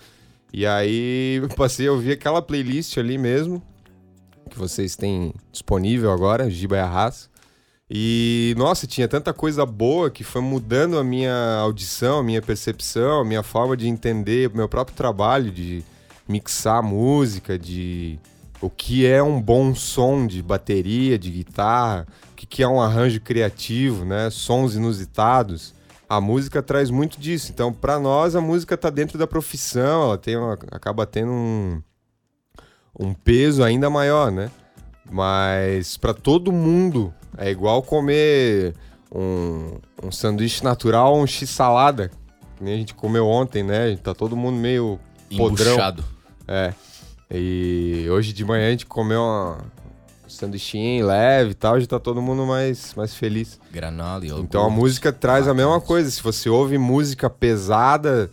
E 0.54 0.66
aí 0.66 1.40
eu 1.44 1.50
passei 1.50 1.88
a 1.88 1.92
ouvir 1.92 2.14
aquela 2.14 2.42
playlist 2.42 2.98
ali 2.98 3.18
mesmo, 3.18 3.62
que 4.50 4.58
vocês 4.58 4.96
têm 4.96 5.34
disponível 5.52 6.12
agora, 6.12 6.50
Giba 6.50 6.78
e 6.78 6.80
Arras. 6.80 7.30
E, 7.92 8.54
nossa, 8.56 8.86
tinha 8.86 9.08
tanta 9.08 9.34
coisa 9.34 9.66
boa 9.66 10.12
que 10.12 10.24
foi 10.24 10.42
mudando 10.42 11.00
a 11.00 11.04
minha 11.04 11.58
audição, 11.60 12.20
a 12.20 12.24
minha 12.24 12.42
percepção, 12.42 13.22
a 13.22 13.26
minha 13.26 13.42
forma 13.42 13.76
de 13.76 13.88
entender 13.88 14.50
o 14.50 14.56
meu 14.56 14.70
próprio 14.70 14.96
trabalho, 14.96 15.52
de 15.52 15.84
mixar 16.28 16.84
música, 16.84 17.58
de 17.58 18.20
o 18.62 18.70
que 18.70 19.08
é 19.08 19.24
um 19.24 19.42
bom 19.42 19.74
som 19.74 20.28
de 20.28 20.44
bateria, 20.44 21.18
de 21.18 21.32
guitarra, 21.32 22.06
o 22.32 22.36
que 22.36 22.62
é 22.62 22.68
um 22.68 22.80
arranjo 22.80 23.20
criativo, 23.22 24.06
né? 24.06 24.30
Sons 24.30 24.76
inusitados. 24.76 25.74
A 26.08 26.22
música 26.22 26.62
traz 26.62 26.92
muito 26.92 27.20
disso. 27.20 27.52
Então, 27.52 27.72
para 27.74 28.00
nós, 28.00 28.36
a 28.36 28.42
música 28.42 28.78
tá 28.78 28.90
dentro 28.90 29.18
da 29.18 29.26
profissão, 29.26 30.04
ela 30.04 30.18
tem 30.18 30.36
uma- 30.38 30.58
acaba 30.72 31.06
tendo 31.06 31.32
um, 31.32 31.82
um 33.00 33.14
peso 33.14 33.64
ainda 33.64 33.90
maior, 33.90 34.32
né? 34.32 34.52
Mas 35.12 35.98
para 35.98 36.14
todo 36.14 36.52
mundo 36.52 37.14
é 37.38 37.50
igual 37.50 37.82
comer 37.82 38.76
um, 39.14 39.78
um 40.04 40.12
sanduíche 40.12 40.64
natural 40.64 41.18
um 41.18 41.26
x-salada. 41.26 42.12
Que 42.58 42.64
nem 42.64 42.74
a 42.74 42.78
gente 42.78 42.94
comeu 42.94 43.26
ontem, 43.26 43.64
né? 43.64 43.96
Tá 43.98 44.14
todo 44.14 44.36
mundo 44.36 44.58
meio 44.58 45.00
podrão. 45.36 45.74
Embuchado. 45.74 46.04
É. 46.48 46.74
E 47.32 48.08
hoje 48.10 48.34
de 48.34 48.44
manhã 48.44 48.68
a 48.68 48.72
gente 48.72 48.86
comeu 48.86 49.22
uma, 49.22 49.58
um 50.26 50.30
sanduichinho 50.30 51.06
leve 51.06 51.52
e 51.52 51.54
tal, 51.54 51.80
já 51.80 51.86
tá 51.86 52.00
todo 52.00 52.22
mundo 52.22 52.46
mais, 52.46 52.94
mais 52.96 53.14
feliz. 53.14 53.60
Granola 53.72 54.26
e 54.26 54.30
Então 54.30 54.66
a 54.66 54.70
música 54.70 55.14
traz 55.14 55.48
a 55.48 55.54
mesma 55.54 55.80
coisa. 55.80 56.10
Se 56.10 56.22
você 56.22 56.50
ouve 56.50 56.78
música 56.78 57.30
pesada, 57.30 58.30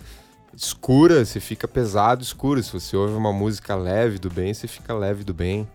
escura, 0.57 1.25
você 1.25 1.41
fica 1.41 1.69
pesado, 1.69 2.23
escuro. 2.23 2.63
Se 2.63 2.73
você 2.73 2.97
ouve 2.97 3.15
uma 3.15 3.33
música 3.33 3.75
leve 3.75 4.19
do 4.19 4.31
bem, 4.31 4.55
você 4.55 4.67
fica 4.67 4.95
leve 4.95 5.23
do 5.25 5.35
bem. 5.35 5.69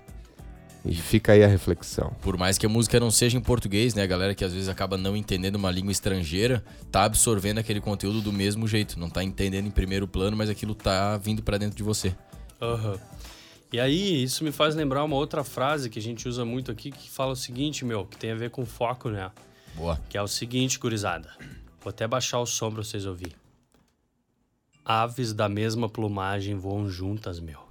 E 0.83 0.95
fica 0.95 1.33
aí 1.33 1.43
a 1.43 1.47
reflexão. 1.47 2.11
Por 2.21 2.37
mais 2.37 2.57
que 2.57 2.65
a 2.65 2.69
música 2.69 2.99
não 2.99 3.11
seja 3.11 3.37
em 3.37 3.41
português, 3.41 3.93
né? 3.93 4.01
A 4.01 4.07
galera 4.07 4.33
que 4.33 4.43
às 4.43 4.51
vezes 4.51 4.67
acaba 4.67 4.97
não 4.97 5.15
entendendo 5.15 5.55
uma 5.55 5.69
língua 5.69 5.91
estrangeira, 5.91 6.63
tá 6.91 7.03
absorvendo 7.03 7.59
aquele 7.59 7.79
conteúdo 7.79 8.19
do 8.19 8.33
mesmo 8.33 8.67
jeito. 8.67 8.99
Não 8.99 9.09
tá 9.09 9.23
entendendo 9.23 9.67
em 9.67 9.71
primeiro 9.71 10.07
plano, 10.07 10.35
mas 10.35 10.49
aquilo 10.49 10.73
tá 10.73 11.17
vindo 11.17 11.43
pra 11.43 11.57
dentro 11.57 11.77
de 11.77 11.83
você. 11.83 12.15
Aham. 12.59 12.99
E 13.71 13.79
aí, 13.79 14.23
isso 14.23 14.43
me 14.43 14.51
faz 14.51 14.75
lembrar 14.75 15.03
uma 15.03 15.15
outra 15.15 15.43
frase 15.43 15.89
que 15.89 15.99
a 15.99 16.01
gente 16.01 16.27
usa 16.27 16.43
muito 16.43 16.71
aqui, 16.71 16.91
que 16.91 17.09
fala 17.09 17.31
o 17.31 17.37
seguinte, 17.37 17.85
meu, 17.85 18.05
que 18.05 18.17
tem 18.17 18.31
a 18.31 18.35
ver 18.35 18.49
com 18.49 18.65
foco, 18.65 19.09
né? 19.09 19.31
Boa. 19.75 19.97
Que 20.09 20.17
é 20.17 20.21
o 20.21 20.27
seguinte, 20.27 20.77
gurizada. 20.77 21.29
Vou 21.79 21.89
até 21.89 22.07
baixar 22.07 22.39
o 22.39 22.45
som 22.45 22.69
pra 22.69 22.83
vocês 22.83 23.05
ouvirem. 23.05 23.35
Aves 24.83 25.31
da 25.31 25.47
mesma 25.47 25.87
plumagem 25.87 26.55
voam 26.55 26.89
juntas, 26.89 27.39
meu. 27.39 27.70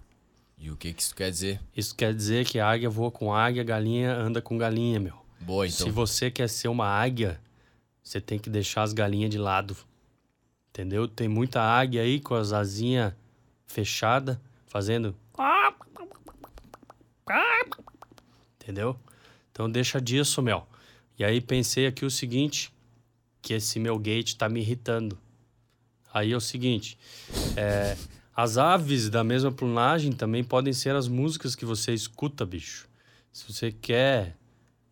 E 0.61 0.71
o 0.71 0.77
que, 0.77 0.93
que 0.93 1.01
isso 1.01 1.15
quer 1.15 1.31
dizer? 1.31 1.59
Isso 1.75 1.95
quer 1.97 2.15
dizer 2.15 2.45
que 2.45 2.59
a 2.59 2.71
águia 2.71 2.91
voa 2.91 3.11
com 3.11 3.35
águia, 3.35 3.65
galinha 3.65 4.15
anda 4.15 4.43
com 4.43 4.59
galinha, 4.59 5.01
meu. 5.01 5.19
Boa, 5.41 5.67
então. 5.67 5.87
Se 5.87 5.91
você 5.91 6.31
quer 6.31 6.51
ser 6.51 6.69
uma 6.69 6.87
águia, 6.87 7.41
você 8.03 8.21
tem 8.21 8.39
que 8.39 8.51
deixar 8.51 8.83
as 8.83 8.93
galinhas 8.93 9.31
de 9.31 9.39
lado. 9.39 9.75
Entendeu? 10.69 11.09
Tem 11.09 11.27
muita 11.27 11.63
águia 11.63 12.03
aí 12.03 12.21
com 12.21 12.35
as 12.35 12.53
asinhas 12.53 13.15
fechadas, 13.67 14.37
fazendo. 14.67 15.17
Entendeu? 18.61 19.01
Então 19.51 19.71
deixa 19.71 19.99
disso, 19.99 20.43
meu. 20.43 20.67
E 21.19 21.25
aí 21.25 21.41
pensei 21.41 21.87
aqui 21.87 22.05
o 22.05 22.11
seguinte, 22.11 22.71
que 23.41 23.55
esse 23.55 23.79
meu 23.81 23.99
gate 23.99 24.35
tá 24.35 24.47
me 24.49 24.61
irritando. 24.61 25.19
Aí 26.13 26.33
é 26.33 26.37
o 26.37 26.41
seguinte, 26.41 26.99
é, 27.57 27.97
as 28.43 28.57
aves 28.57 29.11
da 29.11 29.23
mesma 29.23 29.53
plumagem 29.53 30.13
também 30.13 30.43
podem 30.43 30.73
ser 30.73 30.95
as 30.97 31.07
músicas 31.07 31.55
que 31.55 31.65
você 31.67 31.93
escuta, 31.93 32.47
bicho. 32.47 32.89
Se 33.31 33.53
você 33.53 33.71
quer, 33.71 34.35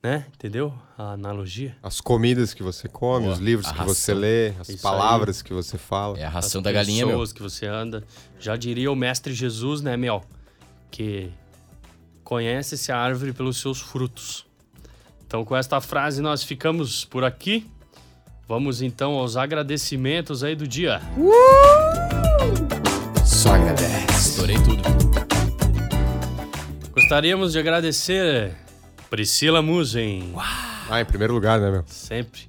né? 0.02 0.26
Entendeu? 0.34 0.72
A 0.98 1.12
analogia. 1.12 1.74
As 1.82 1.98
comidas 1.98 2.52
que 2.52 2.62
você 2.62 2.88
come, 2.88 3.24
Boa. 3.24 3.34
os 3.34 3.40
livros 3.40 3.66
A 3.68 3.72
que 3.72 3.78
você 3.84 4.12
ração. 4.12 4.20
lê, 4.20 4.48
as 4.60 4.68
Isso 4.68 4.82
palavras 4.82 5.40
que 5.40 5.54
você 5.54 5.78
fala. 5.78 6.18
É 6.18 6.24
a 6.24 6.28
ração 6.28 6.58
as 6.60 6.64
da 6.64 6.70
galinha, 6.72 7.06
meu. 7.06 7.14
pessoas 7.14 7.32
que 7.32 7.42
você 7.42 7.64
anda. 7.66 8.04
Já 8.38 8.54
diria 8.54 8.92
o 8.92 8.96
mestre 8.96 9.32
Jesus, 9.32 9.80
né, 9.80 9.96
Mel? 9.96 10.22
Que 10.90 11.30
conhece-se 12.22 12.92
a 12.92 12.98
árvore 12.98 13.32
pelos 13.32 13.56
seus 13.58 13.80
frutos. 13.80 14.44
Então, 15.26 15.42
com 15.44 15.56
esta 15.56 15.80
frase, 15.80 16.20
nós 16.20 16.42
ficamos 16.42 17.06
por 17.06 17.24
aqui. 17.24 17.66
Vamos 18.46 18.82
então 18.82 19.12
aos 19.14 19.36
agradecimentos 19.38 20.44
aí 20.44 20.54
do 20.54 20.66
dia. 20.68 21.00
Só 23.28 23.52
agradece. 23.52 24.06
Estourei 24.10 24.56
tudo. 24.56 24.82
Gostaríamos 26.92 27.52
de 27.52 27.58
agradecer 27.58 28.56
Priscila 29.10 29.60
Musen. 29.60 30.32
Ah, 30.88 31.00
em 31.00 31.04
primeiro 31.04 31.34
lugar, 31.34 31.60
né, 31.60 31.70
meu? 31.70 31.84
Sempre. 31.86 32.48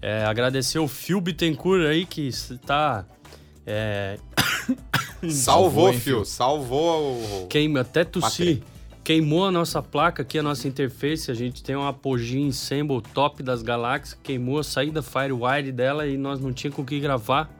É, 0.00 0.24
agradecer 0.24 0.78
o 0.78 0.86
Phil 0.86 1.20
Bittencourt 1.22 1.86
aí 1.86 2.04
que 2.04 2.28
está. 2.28 3.06
É, 3.66 4.18
Salvou. 5.30 5.92
Fio? 5.94 6.24
Salvou 6.26 7.14
o. 7.14 7.46
Queima, 7.48 7.80
até 7.80 8.04
tossi. 8.04 8.62
Queimou 9.02 9.46
a 9.46 9.50
nossa 9.50 9.82
placa 9.82 10.22
aqui, 10.22 10.38
a 10.38 10.42
nossa 10.42 10.68
interface. 10.68 11.30
A 11.30 11.34
gente 11.34 11.62
tem 11.62 11.74
um 11.74 11.86
Apogee 11.86 12.40
Ensemble 12.40 13.00
top 13.14 13.42
das 13.42 13.62
galáxias. 13.62 14.20
Queimou 14.22 14.58
a 14.58 14.64
saída 14.64 15.02
Firewire 15.02 15.72
dela 15.72 16.06
e 16.06 16.18
nós 16.18 16.38
não 16.38 16.52
tínhamos 16.52 16.76
com 16.76 16.82
o 16.82 16.84
que 16.84 17.00
gravar. 17.00 17.50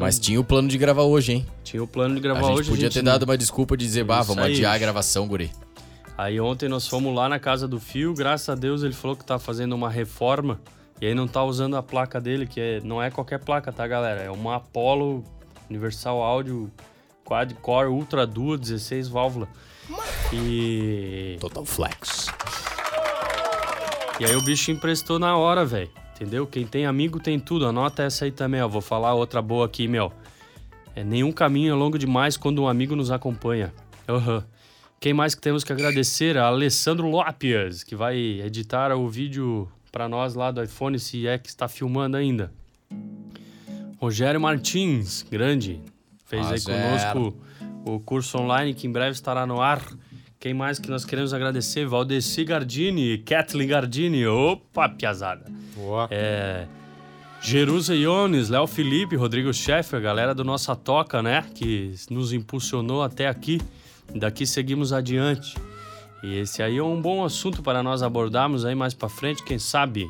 Mas 0.00 0.18
tinha 0.18 0.40
o 0.40 0.44
plano 0.44 0.66
de 0.68 0.78
gravar 0.78 1.02
hoje, 1.02 1.32
hein? 1.32 1.46
Tinha 1.62 1.82
o 1.82 1.86
plano 1.86 2.14
de 2.14 2.20
A 2.20 2.22
gravar 2.22 2.40
gente 2.48 2.58
hoje. 2.60 2.70
podia 2.70 2.86
a 2.86 2.90
gente 2.90 2.94
ter 2.98 3.04
não- 3.04 3.12
dado 3.12 3.24
uma 3.24 3.36
desculpa 3.36 3.76
de 3.76 3.84
dizer, 3.84 4.02
bah, 4.04 4.22
vamos 4.22 4.42
aí, 4.42 4.52
adiar 4.54 4.74
a 4.74 4.78
gravação, 4.78 5.28
guri. 5.28 5.50
Aí 6.16 6.40
ontem 6.40 6.68
nós 6.68 6.86
fomos 6.88 7.14
lá 7.14 7.28
na 7.28 7.38
casa 7.38 7.68
do 7.68 7.78
Fio. 7.78 8.12
Graças 8.14 8.48
a 8.48 8.54
Deus 8.54 8.82
ele 8.82 8.92
falou 8.94 9.16
que 9.16 9.24
tá 9.24 9.38
fazendo 9.38 9.74
uma 9.74 9.88
reforma. 9.90 10.60
E 11.00 11.06
aí 11.06 11.14
não 11.14 11.26
tá 11.28 11.42
usando 11.44 11.76
a 11.76 11.82
placa 11.82 12.20
dele, 12.20 12.46
que 12.46 12.60
é- 12.60 12.80
não 12.82 13.02
é 13.02 13.10
qualquer 13.10 13.38
placa, 13.38 13.72
tá, 13.72 13.86
galera? 13.86 14.20
É 14.22 14.30
uma 14.30 14.56
Apollo 14.56 15.24
Universal 15.68 16.22
Audio 16.22 16.70
Quad 17.24 17.52
Core 17.62 17.88
Ultra 17.88 18.26
Duo 18.26 18.56
16 18.58 19.08
válvula. 19.08 19.48
E 20.32 21.36
Total 21.40 21.64
Flex. 21.64 22.26
E 24.18 24.24
aí 24.24 24.36
o 24.36 24.42
bicho 24.42 24.70
emprestou 24.70 25.18
na 25.18 25.36
hora, 25.36 25.64
velho. 25.64 25.90
Entendeu? 26.20 26.46
Quem 26.46 26.66
tem 26.66 26.84
amigo 26.84 27.18
tem 27.18 27.40
tudo. 27.40 27.66
Anota 27.66 28.02
essa 28.02 28.26
aí 28.26 28.30
também, 28.30 28.60
ó. 28.60 28.68
Vou 28.68 28.82
falar 28.82 29.14
outra 29.14 29.40
boa 29.40 29.64
aqui, 29.64 29.88
meu. 29.88 30.12
É 30.94 31.02
nenhum 31.02 31.32
caminho 31.32 31.72
é 31.72 31.74
longo 31.74 31.98
demais 31.98 32.36
quando 32.36 32.60
um 32.60 32.68
amigo 32.68 32.94
nos 32.94 33.10
acompanha. 33.10 33.72
Aham. 34.06 34.44
Quem 35.00 35.14
mais 35.14 35.34
que 35.34 35.40
temos 35.40 35.64
que 35.64 35.72
agradecer? 35.72 36.36
A 36.36 36.48
Alessandro 36.48 37.08
Lopes, 37.08 37.82
que 37.82 37.96
vai 37.96 38.18
editar 38.18 38.94
o 38.94 39.08
vídeo 39.08 39.66
pra 39.90 40.10
nós 40.10 40.34
lá 40.34 40.50
do 40.50 40.62
iPhone, 40.62 40.98
se 40.98 41.26
é 41.26 41.38
que 41.38 41.48
está 41.48 41.66
filmando 41.66 42.18
ainda. 42.18 42.52
Rogério 43.96 44.38
Martins, 44.38 45.22
grande. 45.30 45.80
Fez 46.26 46.46
aí 46.52 46.60
conosco 46.60 47.34
o 47.86 47.98
curso 47.98 48.36
online 48.36 48.74
que 48.74 48.86
em 48.86 48.92
breve 48.92 49.12
estará 49.12 49.46
no 49.46 49.58
ar. 49.62 49.82
Quem 50.40 50.54
mais 50.54 50.78
que 50.78 50.88
nós 50.88 51.04
queremos 51.04 51.34
agradecer? 51.34 51.86
Valdeci 51.86 52.44
Gardini, 52.44 53.18
Kathleen 53.18 53.68
Gardini. 53.68 54.26
Opa, 54.26 54.88
piazada. 54.88 55.44
Boa. 55.76 56.08
É, 56.10 56.66
Jerusa 57.42 57.94
Iones, 57.94 58.48
Léo 58.48 58.66
Felipe, 58.66 59.16
Rodrigo 59.16 59.52
Scheffer, 59.52 60.00
galera 60.00 60.34
do 60.34 60.42
Nossa 60.42 60.74
Toca, 60.74 61.22
né? 61.22 61.44
Que 61.54 61.94
nos 62.08 62.32
impulsionou 62.32 63.02
até 63.02 63.28
aqui. 63.28 63.60
Daqui 64.14 64.46
seguimos 64.46 64.94
adiante. 64.94 65.54
E 66.22 66.38
esse 66.38 66.62
aí 66.62 66.78
é 66.78 66.82
um 66.82 67.02
bom 67.02 67.22
assunto 67.22 67.62
para 67.62 67.82
nós 67.82 68.02
abordarmos 68.02 68.64
aí 68.64 68.74
mais 68.74 68.94
para 68.94 69.10
frente, 69.10 69.42
quem 69.42 69.58
sabe 69.58 70.08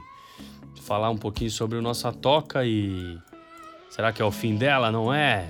falar 0.82 1.10
um 1.10 1.16
pouquinho 1.16 1.50
sobre 1.50 1.76
o 1.76 1.82
Nossa 1.82 2.12
Toca 2.12 2.64
e 2.64 3.18
será 3.88 4.12
que 4.12 4.22
é 4.22 4.24
o 4.24 4.30
fim 4.30 4.54
dela, 4.54 4.92
não 4.92 5.12
é? 5.12 5.48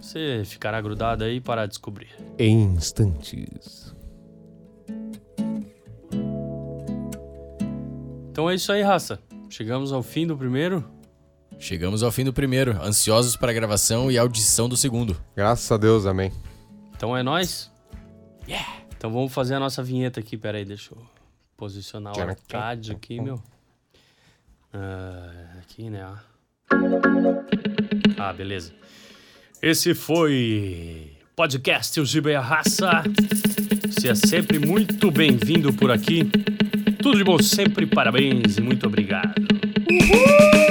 Você 0.00 0.42
ficará 0.46 0.80
grudado 0.80 1.24
aí 1.24 1.42
para 1.42 1.66
descobrir. 1.66 2.08
Em 2.38 2.62
instantes. 2.62 3.83
Então 8.34 8.50
é 8.50 8.56
isso 8.56 8.72
aí, 8.72 8.82
raça. 8.82 9.20
Chegamos 9.48 9.92
ao 9.92 10.02
fim 10.02 10.26
do 10.26 10.36
primeiro. 10.36 10.84
Chegamos 11.56 12.02
ao 12.02 12.10
fim 12.10 12.24
do 12.24 12.32
primeiro, 12.32 12.72
ansiosos 12.82 13.36
para 13.36 13.52
a 13.52 13.54
gravação 13.54 14.10
e 14.10 14.18
audição 14.18 14.68
do 14.68 14.76
segundo. 14.76 15.16
Graças 15.36 15.70
a 15.70 15.76
Deus, 15.76 16.04
amém. 16.04 16.32
Então 16.96 17.16
é 17.16 17.22
nóis? 17.22 17.70
Então 18.96 19.12
vamos 19.12 19.32
fazer 19.32 19.54
a 19.54 19.60
nossa 19.60 19.84
vinheta 19.84 20.18
aqui. 20.18 20.36
Pera 20.36 20.58
aí, 20.58 20.64
deixa 20.64 20.92
eu 20.92 21.00
posicionar 21.56 22.18
o 22.18 22.20
arcade 22.20 22.90
aqui, 22.90 23.20
meu. 23.20 23.40
Ah, 24.72 25.58
aqui, 25.60 25.88
né? 25.88 26.04
Ah, 28.18 28.32
beleza. 28.32 28.72
Esse 29.62 29.94
foi 29.94 31.13
podcast 31.36 32.00
O 32.00 32.04
Giba 32.04 32.30
e 32.30 32.34
a 32.34 32.40
Raça. 32.40 33.02
Você 33.88 34.08
é 34.08 34.14
sempre 34.14 34.58
muito 34.58 35.10
bem-vindo 35.10 35.72
por 35.72 35.90
aqui. 35.90 36.30
Tudo 37.02 37.18
de 37.18 37.24
bom 37.24 37.38
sempre, 37.38 37.86
parabéns 37.86 38.56
e 38.56 38.60
muito 38.60 38.86
obrigado. 38.86 39.34
Aham. 39.90 40.63